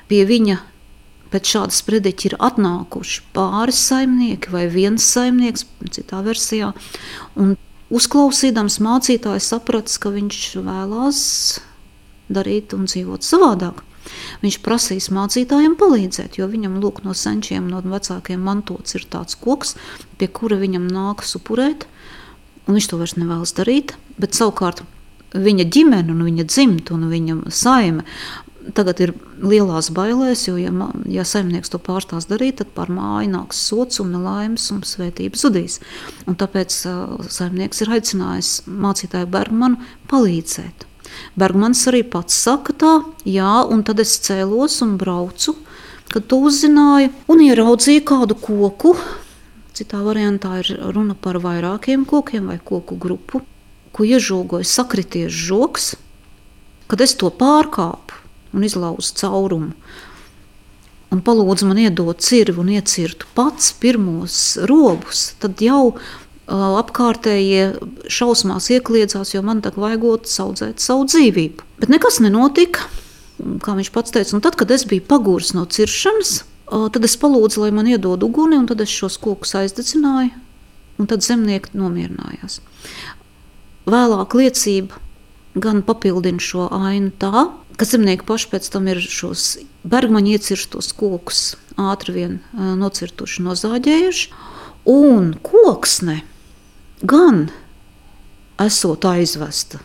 Pie 0.09 0.25
viņa 0.29 0.59
pēc 1.33 1.55
šāda 1.55 1.77
sprediķa 1.77 2.31
ir 2.31 2.37
atnākuši 2.49 3.25
pāris 3.37 3.81
saimnieki 3.91 4.53
vai 4.53 4.67
viens 4.73 5.05
saimnieks, 5.05 5.67
citā 5.93 6.23
versijā. 6.25 6.73
Uzklausīdams 7.89 8.81
mācītājs 8.85 9.49
sapratis, 9.53 9.99
ka 10.01 10.13
viņš 10.13 10.41
vēlās 10.65 11.21
darīt 12.29 12.75
un 12.77 12.89
dzīvot 12.89 13.25
savādāk. 13.25 13.85
Viņš 14.45 14.59
prasīs 14.65 15.11
mācītājiem 15.15 15.77
palīdzēt, 15.81 16.39
jo 16.41 16.49
viņam 16.51 16.81
lūk, 16.83 17.03
no 17.07 17.15
senčiem, 17.17 17.69
no 17.71 17.83
vecākiem 17.85 18.43
mantots 18.45 18.99
ir 18.99 19.07
tāds 19.11 19.39
koks, 19.39 19.77
pie 20.19 20.31
kura 20.33 20.59
viņam 20.61 20.89
nākas 20.91 21.37
upurēt, 21.39 21.89
un 22.67 22.77
viņš 22.79 22.91
to 22.91 23.01
vairs 23.01 23.17
nevēlas 23.19 23.57
darīt. 23.57 23.97
Bet 24.19 24.35
savukārt 24.37 24.83
viņa 25.37 25.69
ģimene, 25.71 26.13
un 26.13 26.27
viņa 26.27 26.47
dzimta 26.49 26.97
un 26.97 27.09
viņa 27.13 27.41
saime 27.55 28.05
tagad 28.75 29.01
ir 29.01 29.13
lielās 29.41 29.91
bailēs, 29.95 30.47
jo, 30.49 30.57
ja, 30.61 30.73
ja 31.09 31.25
saimnieks 31.27 31.73
to 31.73 31.81
pārstās 31.83 32.29
darīt, 32.29 32.59
tad 32.61 32.73
par 32.77 32.93
māju 32.93 33.31
nāks 33.33 33.61
sots 33.69 34.03
un 34.03 34.13
nelaimes 34.15 34.69
un 34.75 34.83
svētība 34.87 35.41
zudīs. 35.41 35.79
Un 36.29 36.37
tāpēc 36.39 36.77
uh, 36.91 37.17
saimnieks 37.33 37.85
ir 37.85 37.95
aicinājis 37.99 38.53
mācītāju 38.69 39.31
Bergmanu 39.33 39.81
palīdzēt. 40.11 40.87
Bergmans 41.39 41.85
arī 41.91 42.03
pats 42.07 42.35
saka 42.35 42.75
tā, 42.75 42.93
jā, 43.29 43.53
un 43.69 43.85
tad 43.87 44.01
es 44.03 44.17
cēlos 44.25 44.81
un 44.85 44.97
braucu, 45.01 45.55
kad 46.13 46.27
to 46.29 46.41
uzzināju 46.49 47.13
un 47.29 47.45
ieraudzīju 47.45 48.05
kādu 48.09 48.39
koku. 48.41 48.97
Citā 49.77 50.01
variantā 50.03 50.57
ir 50.63 50.73
runa 50.95 51.15
par 51.15 51.39
vairākiem 51.43 52.07
kokiem 52.09 52.51
vai 52.51 52.59
koku 52.59 52.97
grupu, 52.99 53.45
ko 53.93 54.07
iežogoja 54.07 54.67
sakrities 54.67 55.31
žoks, 55.31 55.93
kad 56.89 57.05
es 57.05 57.15
to 57.19 57.31
pārkāpu 57.31 58.17
un 58.57 58.65
izlauzu 58.67 59.15
caurumu. 59.21 59.75
Un 61.09 61.23
palūdzu 61.25 61.65
man 61.71 61.79
iedot 61.81 62.21
cirvi 62.21 62.61
un 62.61 62.69
iecirtu 62.75 63.29
pats 63.37 63.71
pirmos 63.81 64.59
robus, 64.69 65.31
tad 65.41 65.63
jau 65.65 65.95
apkārtējie 66.49 67.65
šausmās 68.09 68.71
iekļiedzās, 68.73 69.35
jo 69.35 69.43
man 69.45 69.61
tagad 69.65 69.83
vajagot 69.83 70.31
audzēt 70.45 70.81
savu 70.81 71.05
dzīvību. 71.11 71.67
Bet 71.83 71.93
nekas 71.93 72.23
nenotika. 72.25 72.87
Kā 73.63 73.77
viņš 73.79 73.91
pats 73.95 74.11
teica, 74.11 74.41
tad, 74.43 74.57
kad 74.59 74.73
es 74.75 74.83
biju 74.89 75.05
pagūris 75.07 75.53
no 75.55 75.63
ciršanas, 75.71 76.41
tad 76.67 77.05
es 77.07 77.15
palūdzu, 77.21 77.61
lai 77.63 77.71
man 77.77 77.87
iedod 77.87 78.25
uguni, 78.27 78.57
un 78.59 78.67
tad 78.67 78.81
es 78.83 78.91
šos 78.91 79.15
kokus 79.23 79.55
aizdedzināju, 79.61 80.33
un 80.99 81.11
tad 81.11 81.23
zemnieki 81.23 81.77
nomierinājās. 81.79 82.59
Vēlāk 83.89 84.35
liecība 84.41 84.99
gan 85.55 85.85
papildina 85.87 86.43
šo 86.43 86.67
ainu 86.81 87.13
tā, 87.23 87.47
ka 87.79 87.87
zemnieki 87.87 88.27
paši 88.27 88.51
pēc 88.51 88.67
tam 88.75 88.91
ir 88.91 88.99
šos 89.05 89.61
bergmaņu 89.87 90.35
iecirstos 90.35 90.91
kokus 90.99 91.53
ātri 91.79 92.17
vien 92.17 92.35
nocirtuši, 92.59 93.45
nozāģējuši, 93.47 94.27
un 94.91 95.31
koksne 95.47 96.25
gan 97.03 97.47
esot 98.59 99.05
aizvesta 99.09 99.83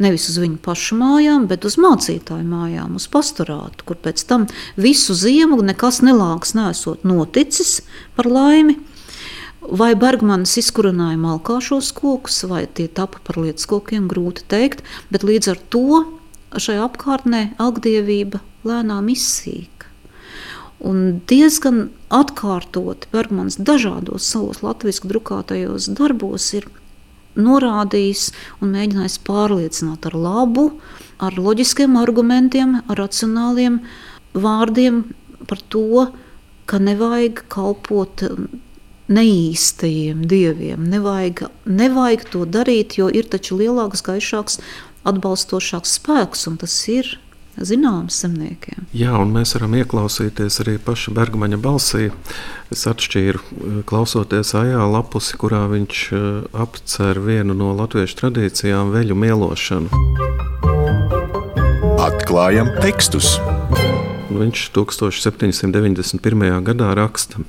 nevis 0.00 0.28
uz 0.32 0.38
viņu 0.40 0.58
pašu 0.64 0.96
mājām, 1.00 1.46
bet 1.50 1.66
uz 1.68 1.76
mācītāju 1.80 2.46
mājām, 2.48 2.94
uz 2.96 3.06
pastorātu, 3.12 3.84
kur 3.86 3.98
pēc 4.00 4.24
tam 4.28 4.46
visu 4.80 5.16
ziemu 5.16 5.60
nekas 5.64 6.00
nelāks 6.04 6.54
nesot 6.56 7.04
noticis 7.04 7.80
par 8.16 8.30
laimi. 8.30 8.78
Vai 9.60 9.92
Bergmanis 9.92 10.56
izkurināja 10.56 11.18
malkā 11.20 11.58
šos 11.60 11.90
kokus, 11.92 12.40
vai 12.48 12.64
tie 12.64 12.88
tapa 12.88 13.20
par 13.24 13.36
lietas 13.42 13.68
kokiem, 13.68 14.08
grūti 14.08 14.46
pateikt, 14.48 14.80
bet 15.12 15.26
līdz 15.26 15.52
ar 15.52 15.60
to 15.70 16.00
šajā 16.56 16.86
apkārtnē 16.88 17.42
algdievība 17.60 18.40
lēnām 18.66 19.12
izsīk. 19.12 19.79
Un 20.80 21.20
diezgan 21.28 21.90
atkārtoti 22.08 23.10
Bergmans 23.12 23.58
dažādos 23.60 24.24
savos 24.24 24.62
latviešu 24.64 25.10
drukātajos 25.10 25.90
darbos 25.98 26.46
ir 26.56 26.68
norādījis 27.36 28.30
un 28.60 28.72
mēģinājis 28.74 29.18
pārliecināt 29.26 30.08
ar 30.08 30.16
labu, 30.16 30.70
ar 31.20 31.36
loģiskiem 31.36 31.98
argumentiem, 32.00 32.80
ar 32.88 33.04
racionāliem 33.04 33.80
vārdiem 34.32 35.04
par 35.50 35.60
to, 35.68 36.08
ka 36.70 36.80
nevajag 36.80 37.44
kalpot 37.52 38.24
neīstajiem 39.10 40.22
dieviem. 40.30 40.84
Nevajag, 40.90 41.48
nevajag 41.66 42.28
to 42.30 42.44
darīt, 42.46 42.96
jo 43.00 43.10
ir 43.10 43.26
taču 43.30 43.58
lielāks, 43.58 44.04
gaišāks, 44.06 44.60
atbalstošāks 45.08 45.96
spēks, 45.98 46.46
un 46.50 46.60
tas 46.62 46.76
ir 46.92 47.18
zināms 47.58 48.20
zemniekiem. 48.22 48.86
Jā, 48.96 49.14
un 49.20 49.32
mēs 49.34 49.54
varam 49.56 49.74
ieklausīties 49.80 50.60
arī 50.64 50.76
paša 50.82 51.14
Bergmaņa 51.16 51.58
balsī. 51.62 52.10
Es 52.70 52.86
atšķīru, 52.90 53.84
klausoties 53.90 54.54
ajā 54.58 54.84
lapusi, 54.90 55.36
kurā 55.40 55.64
viņš 55.72 56.04
eh, 56.12 56.20
apcer 56.64 57.20
vienu 57.24 57.56
no 57.56 57.72
latviešu 57.78 58.20
tradīcijām- 58.22 58.90
veļu 58.96 59.16
mielošanu. 59.18 59.88
Atklājam 62.00 62.68
tekstus! 62.80 63.38
Viņš 64.30 64.70
1791. 64.72 66.62
gadā 66.64 66.94
raksta. 66.94 67.42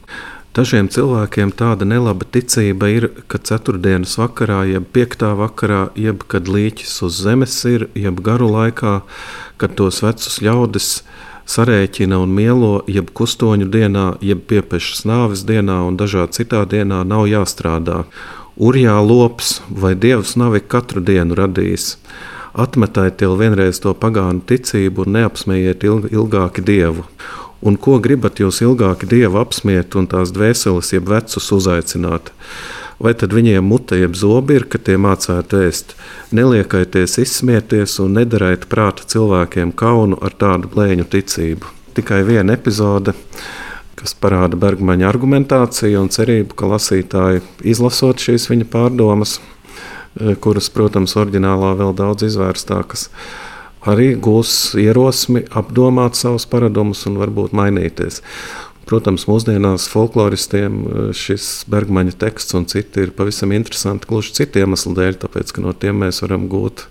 Dažiem 0.51 0.89
cilvēkiem 0.91 1.53
tāda 1.55 1.85
nelaba 1.87 2.25
ticība 2.27 2.89
ir, 2.91 3.05
ka 3.31 3.39
ceturtdienas 3.39 4.17
vakarā, 4.19 4.65
jeb 4.67 4.89
piektā 4.91 5.29
vakarā, 5.39 5.85
jeb 5.95 6.25
kad 6.27 6.51
līķis 6.51 6.97
uz 7.07 7.21
zemes 7.23 7.55
ir, 7.69 7.85
jeb 7.95 8.19
garu 8.19 8.49
laikā, 8.51 8.97
kad 9.55 9.77
tos 9.79 10.01
vecus 10.03 10.41
ļaudis 10.43 10.89
sarēķina 11.47 12.19
un 12.19 12.35
mielo, 12.35 12.73
jeb 12.91 13.13
kustoņu 13.15 13.69
dienā, 13.71 14.05
jeb 14.19 14.43
piepešas 14.51 15.05
nāves 15.07 15.45
dienā 15.47 15.85
un 15.87 15.95
dažā 15.95 16.27
citā 16.35 16.65
dienā 16.67 17.05
nav 17.07 17.29
jāstrādā. 17.31 18.03
Urjā 18.59 18.99
lops 18.99 19.61
vai 19.71 19.95
dievs 19.95 20.35
nav 20.35 20.59
ik 20.59 20.67
katru 20.67 20.99
dienu 20.99 21.39
radījis. 21.39 21.93
Atmetiet 22.59 23.23
jau 23.23 23.37
vienreiz 23.39 23.79
to 23.79 23.95
pagānu 23.95 24.43
ticību 24.43 25.07
un 25.07 25.15
neapsmējiet 25.15 25.87
ilg 25.87 26.11
ilgāki 26.11 26.59
dievu 26.67 27.07
Un 27.61 27.77
ko 27.77 27.99
gribat 28.01 28.39
jūs 28.41 28.63
ilgāk 28.65 29.05
dievu 29.09 29.37
apsmiet 29.37 29.93
un 29.99 30.07
tās 30.09 30.31
dvēseles, 30.33 30.93
jeb 30.95 31.09
vecus 31.11 31.51
uzaicināt? 31.53 32.31
Vai 33.01 33.13
tad 33.17 33.33
viņiem 33.33 33.65
mute, 33.65 33.97
jeb 33.97 34.17
zobi 34.17 34.59
ir, 34.59 34.67
ka 34.69 34.77
tie 34.81 34.97
mācētu 35.01 35.61
ēst? 35.65 35.95
Neliekaities, 36.37 37.17
izsmieties 37.21 37.97
un 38.01 38.17
nedariet 38.17 38.67
prāta 38.69 39.05
cilvēkiem 39.09 39.73
kaunu 39.77 40.17
ar 40.21 40.33
tādu 40.37 40.69
blēņu 40.73 41.05
ticību. 41.13 41.69
Tikai 41.97 42.21
viena 42.25 42.53
epizode, 42.57 43.13
kas 43.97 44.13
parāda 44.17 44.57
Bergmaņa 44.57 45.09
argumentāciju 45.09 46.01
un 46.01 46.09
cerību, 46.13 46.57
ka 46.57 46.69
lasītāji 46.73 47.41
izlasot 47.73 48.21
šīs 48.21 48.47
viņa 48.49 48.69
pārdomas, 48.73 49.37
kuras, 50.41 50.69
protams, 50.73 51.13
oriģinālā 51.17 51.75
vēl 51.79 51.93
daudz 51.97 52.25
izvērstākas, 52.29 53.09
arī 53.87 54.13
gūs 54.15 54.73
ierosmi 54.79 55.45
apdomāt 55.57 56.19
savus 56.19 56.47
paradumus 56.49 57.05
un 57.09 57.19
varbūt 57.21 57.55
mainīties. 57.57 58.21
Protams, 58.89 59.27
mūsdienās 59.29 59.85
folkloristiem 59.91 60.79
eh, 60.81 61.03
šis 61.15 61.51
Bergmaņa 61.71 62.17
teksts 62.21 62.57
un 62.57 62.65
citi 62.69 63.05
ir 63.05 63.13
pavisam 63.15 63.53
interesanti 63.55 64.09
gluži 64.09 64.35
citu 64.41 64.63
iemeslu 64.63 64.95
dēļ, 64.97 65.21
tāpēc 65.21 65.53
ka 65.55 65.63
no 65.63 65.75
tiem 65.77 66.03
mēs 66.05 66.23
varam 66.25 66.49
gūt 66.51 66.87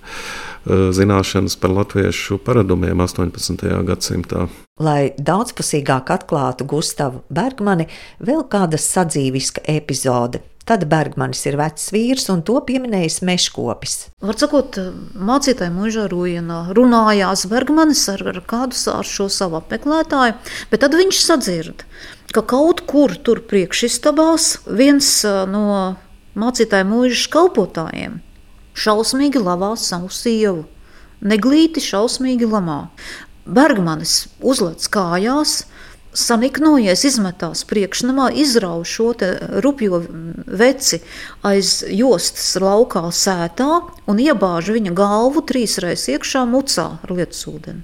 zināšanas 0.69 1.57
par 1.57 1.73
latviešu 1.73 2.37
paradumiem 2.45 3.01
18. 3.01 3.65
gadsimtā. 3.89 4.47
Lai 4.81 5.13
daudzpusīgāk 5.17 6.13
atklātu 6.13 6.67
Gustavu 6.69 7.23
Bergmani, 7.33 7.89
vēl 8.21 8.45
kāda 8.53 8.81
sadzīviska 8.81 9.65
epizode. 9.69 10.43
Tad 10.69 10.85
Bergmanis 10.91 11.41
ir 11.49 11.57
vecs 11.59 11.89
vīrs, 11.95 12.29
un 12.31 12.45
to 12.47 12.59
pieminējis 12.67 13.21
Meškopis. 13.27 13.95
Var 14.23 14.39
sakot, 14.39 14.77
mācītāji 15.17 15.73
mūžā 15.75 16.07
ruinā 16.13 16.61
runājās 16.77 17.47
Bergmanis 17.51 18.05
ar, 18.13 18.23
ar 18.35 18.41
kādu 18.47 18.79
ar 18.93 19.09
šo 19.09 19.27
savu 19.33 19.59
apmeklētāju, 19.59 20.37
bet 20.71 20.85
tad 20.85 20.95
viņš 21.01 21.23
sadzird, 21.25 21.85
ka 22.37 22.45
kaut 22.47 22.85
kur 22.91 23.17
tur 23.17 23.43
priekšistabās 23.51 24.61
viens 24.69 25.11
no 25.51 25.65
mācītāja 26.39 26.87
mūža 26.87 27.31
kalpotājiem 27.33 28.21
šausmīgi 28.81 29.43
lavā 29.43 29.75
savu 29.79 30.11
sievu. 30.13 30.65
Neglīti 31.21 31.83
šausmīgi 31.85 32.49
lamā. 32.49 32.87
Bergmanis 33.45 34.29
uzlec 34.41 34.87
kājās, 34.93 35.65
saniknojies, 36.17 37.05
izmetās 37.07 37.63
priekšnamā, 37.71 38.31
izrauj 38.35 38.85
šo 38.89 39.13
rupjo 39.65 40.03
veci 40.47 41.01
aiz 41.47 41.81
jostas 41.87 42.53
laukā 42.61 43.07
sētā 43.15 43.71
un 44.11 44.23
iebāž 44.23 44.73
viņa 44.75 44.95
galvu 44.97 45.45
trīsreiz 45.47 46.09
iekšā 46.17 46.45
mucā 46.51 46.87
ar 47.01 47.17
lietusūdeni, 47.17 47.83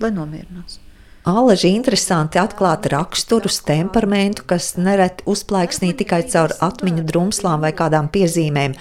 lai 0.00 0.12
nomierinās. 0.14 0.80
Aleži 1.28 1.74
interesanti 1.76 2.38
atklāt 2.40 2.86
raksturus, 2.88 3.58
temperamentu, 3.66 4.46
kas 4.48 4.76
nereti 4.80 5.26
uzplaiksnī 5.28 5.92
tikai 5.98 6.22
caur 6.30 6.54
atmiņu 6.64 7.04
drumslām 7.10 7.66
vai 7.66 7.74
kādām 7.76 8.08
piezīmēm. 8.08 8.78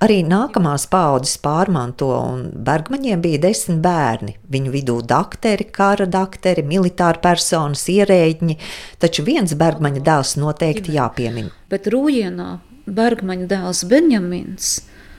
Arī 0.00 0.22
nākamās 0.24 0.86
paudzes 0.88 1.34
pārmanto, 1.44 2.08
un 2.08 2.46
Bergmaņiem 2.64 3.20
bija 3.20 3.42
desmit 3.42 3.82
bērni. 3.84 4.38
Viņu 4.48 4.72
vidū 4.72 4.94
dakteri, 5.04 5.66
kara 5.68 6.06
dakteri, 6.08 6.64
militāri 6.64 7.20
personas, 7.20 7.82
ierēģi, 7.92 8.56
taču 9.02 9.26
viens 9.26 9.52
Bergmaņa 9.60 10.00
dēls 10.06 10.38
noteikti 10.40 10.96
jāpiemina. 10.96 11.52
Bet 11.68 11.90
Rūjienā 11.92 12.48
Bergmaņa 12.88 13.50
dēls 13.50 13.84
Benjamins, 13.90 14.72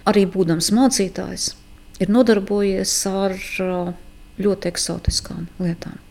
arī 0.09 0.25
būdams 0.33 0.71
mācītājs, 0.73 1.51
ir 2.01 2.09
nodarbojies 2.09 2.95
ar 3.11 3.37
uh, 3.61 3.93
ļoti 4.41 4.71
eksotiskām 4.73 5.45
lietām. 5.61 6.01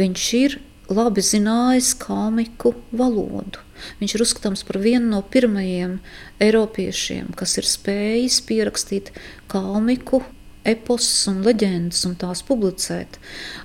Viņš 0.00 0.26
ir 0.40 0.58
labi 0.88 1.20
zinājis 1.24 1.92
komiku 2.00 2.72
valodu. 2.96 3.67
Viņš 4.00 4.14
ir 4.14 4.24
uzskatāms 4.24 4.64
par 4.68 4.80
vienu 4.82 5.06
no 5.12 5.22
pirmajiem 5.22 5.98
eiropiešiem, 6.44 7.32
kas 7.38 7.56
ir 7.60 7.68
spējis 7.68 8.40
pierakstīt 8.48 9.12
komiku 9.50 10.22
eposus 10.68 11.28
un 11.30 11.40
leģendas 11.46 12.04
un 12.08 12.16
tās 12.20 12.42
publicēt. 12.46 13.18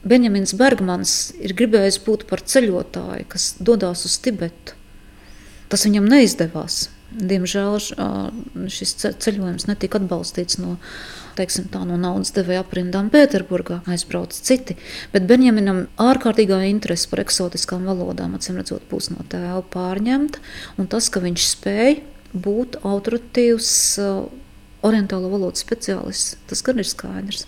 Benjamins 0.07 0.55
Bergmans 0.59 1.33
ir 1.41 1.55
gribējis 1.57 1.99
būt 2.05 2.27
par 2.29 2.43
ceļotāju, 2.45 3.27
kas 3.33 3.53
dodas 3.59 4.05
uz 4.07 4.17
Tibetu. 4.23 4.77
Tas 5.71 5.87
viņam 5.87 6.05
neizdevās. 6.05 6.85
Diemžēl 7.13 7.77
šis 8.73 8.95
ceļojums 9.21 9.67
netika 9.69 9.99
atbalstīts 10.01 10.57
no 10.61 10.77
teiksim, 11.37 11.67
tā, 11.73 11.83
no 11.87 11.97
naudas 11.99 12.33
devēja 12.35 12.63
aprindām 12.63 13.09
Pēterburgā, 13.13 13.81
aizbrauc 13.89 14.33
citi. 14.33 14.77
Bet 15.13 15.27
Benjaminam 15.29 15.85
ārkārtīgā 16.01 16.61
interese 16.69 17.09
par 17.11 17.23
eksotiskām 17.23 17.85
valodām, 17.89 18.35
acīm 18.37 18.59
redzot, 18.61 18.85
būs 18.89 19.11
no 19.13 19.25
tēva 19.29 19.61
pārņemta. 19.73 20.41
Un 20.81 20.89
tas, 20.91 21.09
ka 21.13 21.23
viņš 21.23 21.47
spēja 21.55 21.99
būt 22.33 22.81
autoritīvs. 22.81 23.73
Orientālo 24.83 25.29
valodu 25.31 25.61
speciālists, 25.61 26.33
tas 26.49 26.59
gan 26.65 26.81
ir 26.81 26.87
skaidrs. 26.89 27.45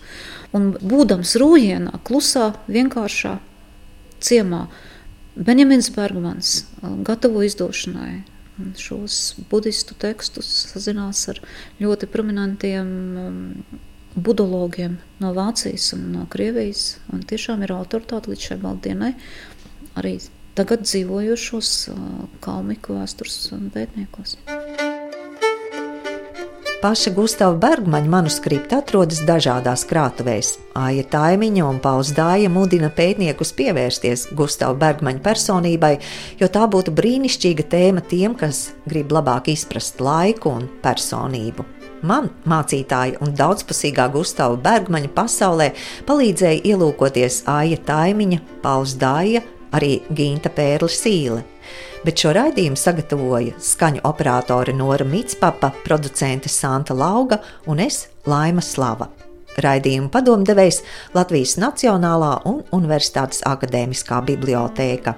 Un 0.56 0.70
būdams 0.80 1.34
rūjienā, 1.36 1.98
klusā, 2.08 2.54
vienkāršā 2.64 3.34
ciemā, 4.24 4.62
Benjamins 5.36 5.90
Bergmans 5.92 6.62
gatavo 7.04 7.42
izdošanai 7.44 8.22
šos 8.80 9.34
budistu 9.50 9.96
tekstus, 10.00 10.48
sazinās 10.72 11.26
ar 11.32 11.40
ļoti 11.82 12.08
prominentiem 12.12 12.88
um, 13.20 13.42
budologiem 14.16 14.96
no 15.20 15.32
Vācijas 15.36 15.92
un 15.96 16.08
no 16.14 16.24
Krievijas. 16.32 16.96
Un 17.12 17.24
tiešām 17.28 17.66
ir 17.66 17.74
autoritāte 17.76 18.32
līdz 18.32 18.50
šai 18.50 18.58
baldienai 18.64 19.12
arī 19.96 20.16
tagad 20.56 20.86
dzīvojošos 20.88 21.72
uh, 21.92 21.98
kalmiku 22.44 22.96
vēstures 22.96 23.42
pētniekos. 23.74 24.38
Paša 26.76 27.10
Gustavs 27.16 27.56
Bergmaņa 27.56 28.10
manuskripti 28.12 28.76
atrodas 28.76 29.22
dažādās 29.24 29.86
krātuvēs. 29.88 30.50
Aija 30.76 31.06
Taimiņa 31.08 31.62
un 31.64 31.78
Pauls 31.80 32.10
Dāja 32.12 32.50
mudina 32.52 32.90
pētniekus 32.92 33.54
pievērsties 33.56 34.26
Gustavs 34.36 34.76
Bergmaņa 34.82 35.22
personībai, 35.24 35.94
jo 36.36 36.50
tā 36.52 36.66
būtu 36.68 36.92
brīnišķīga 36.98 37.66
tēma 37.72 38.04
tiem, 38.10 38.36
kas 38.36 38.74
grib 38.84 39.16
labāk 39.16 39.48
izprast 39.54 40.04
laiku 40.04 40.52
un 40.52 40.68
personību. 40.84 41.64
Man, 42.04 42.28
mācītāja 42.44 43.24
un 43.24 43.32
daudzpusīgā 43.40 44.10
Gustavs 44.12 44.60
Bergmaņa 44.60 45.14
pasaulē, 45.16 45.72
palīdzēja 46.04 46.60
ielūkoties 46.74 47.46
Aija 47.56 47.80
Taimiņa, 47.88 48.44
Pauls 48.60 48.98
Dāja, 49.00 49.40
arī 49.72 50.02
Ginta 50.12 50.52
Pērle 50.52 50.92
Sīle 50.92 51.44
bet 52.06 52.22
šo 52.22 52.32
raidījumu 52.36 52.78
sagatavoja 52.78 53.56
skaņu 53.62 54.04
operātore 54.06 54.74
Nora 54.76 55.04
Mitspapa, 55.08 55.72
producente 55.84 56.48
Santa 56.52 56.94
Lauga 56.94 57.40
un 57.66 57.82
es 57.82 58.06
Laima 58.30 58.62
Slava. 58.62 59.08
Raidījuma 59.56 60.12
padomdevējs 60.12 60.82
Latvijas 61.16 61.56
Nacionālā 61.58 62.34
un 62.46 62.60
Universitātes 62.76 63.40
akadēmiskā 63.48 64.20
bibliotēka. 64.28 65.16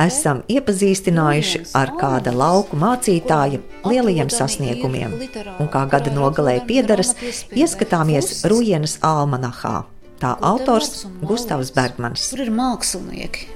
Esam 0.00 0.40
iepazīstinājuši 0.48 1.60
ar 1.76 1.90
kāda 1.98 2.32
lauku 2.32 2.78
mācītāja 2.80 3.58
lielajiem 3.84 4.30
sasniegumiem, 4.32 5.18
un 5.58 5.68
kā 5.72 5.82
gada 5.90 6.14
nogalē 6.14 6.60
piedaras, 6.68 7.12
ieskatāmies 7.50 8.46
Rujienas 8.48 8.96
almanahā. 9.04 9.82
Tā 10.22 10.32
autors 10.40 11.02
Gustavs 11.26 11.74
Bergmans. 11.76 12.30
Tur 12.30 12.46
ir 12.46 12.54
mākslinieki, 12.54 13.50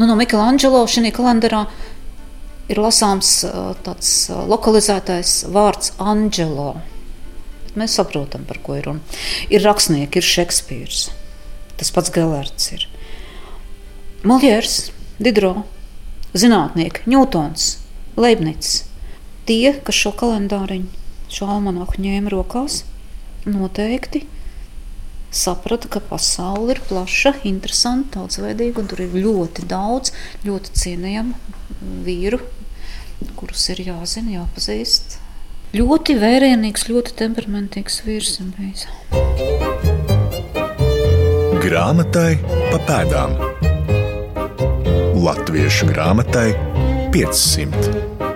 Nu, 0.00 0.06
no 0.08 0.14
Michelangelo 0.16 0.78
šajā 0.88 1.10
kalendārā 1.12 1.66
ir 2.72 2.78
lasāms 2.80 3.42
tāds 3.84 4.30
lokalizētais 4.48 5.32
vārds 5.52 5.92
Angelo. 6.00 6.70
Mēs 7.76 7.98
saprotam, 7.98 8.46
par 8.48 8.62
ko 8.64 8.78
ir 8.78 8.88
runa. 8.88 9.18
Ir 9.52 9.60
rakstnieki, 9.60 10.22
ir 10.22 10.24
Šekspīrs, 10.24 11.02
tas 11.76 11.92
pats 11.92 12.14
Gelerts 12.14 12.70
ir. 12.72 12.86
Maljērs, 14.24 14.78
Didro, 15.20 15.66
zinātnieki, 16.32 17.04
Ņūtons, 17.12 17.68
Leibnicis. 18.16 18.86
Tie, 19.44 19.74
kas 19.84 20.00
šo 20.00 20.14
kalendāriņu, 20.16 20.88
šo 21.28 21.52
almanaku 21.58 22.00
ņēma 22.00 22.32
rokās, 22.32 22.86
noteikti 23.44 24.24
saprata, 25.30 25.88
ka 25.88 26.02
pasaule 26.02 26.74
ir 26.74 26.82
plaša, 26.88 27.36
interesanta, 27.48 28.18
daudzveidīga, 28.18 28.82
un 28.82 28.90
tur 28.90 29.04
ir 29.04 29.16
ļoti 29.16 29.66
daudz 29.70 30.12
ļoti 30.46 30.74
cienījamu 30.82 31.34
vīru, 32.06 32.40
kurus 33.38 33.68
ir 33.72 33.84
jāzina, 33.86 34.40
jāpazīst. 34.40 35.18
Ļoti 35.76 36.16
vērienīgs, 36.18 36.88
ļoti 36.90 37.14
temperamentīgs 37.20 38.00
vīrs 38.02 38.40
ir 38.42 38.48
bijis. 38.56 38.88
Grāmatai 41.62 42.40
pa 42.72 42.80
pēdām. 42.88 43.36
Latviešu 45.20 45.92
grāmatai 45.92 46.48
500. 47.14 48.29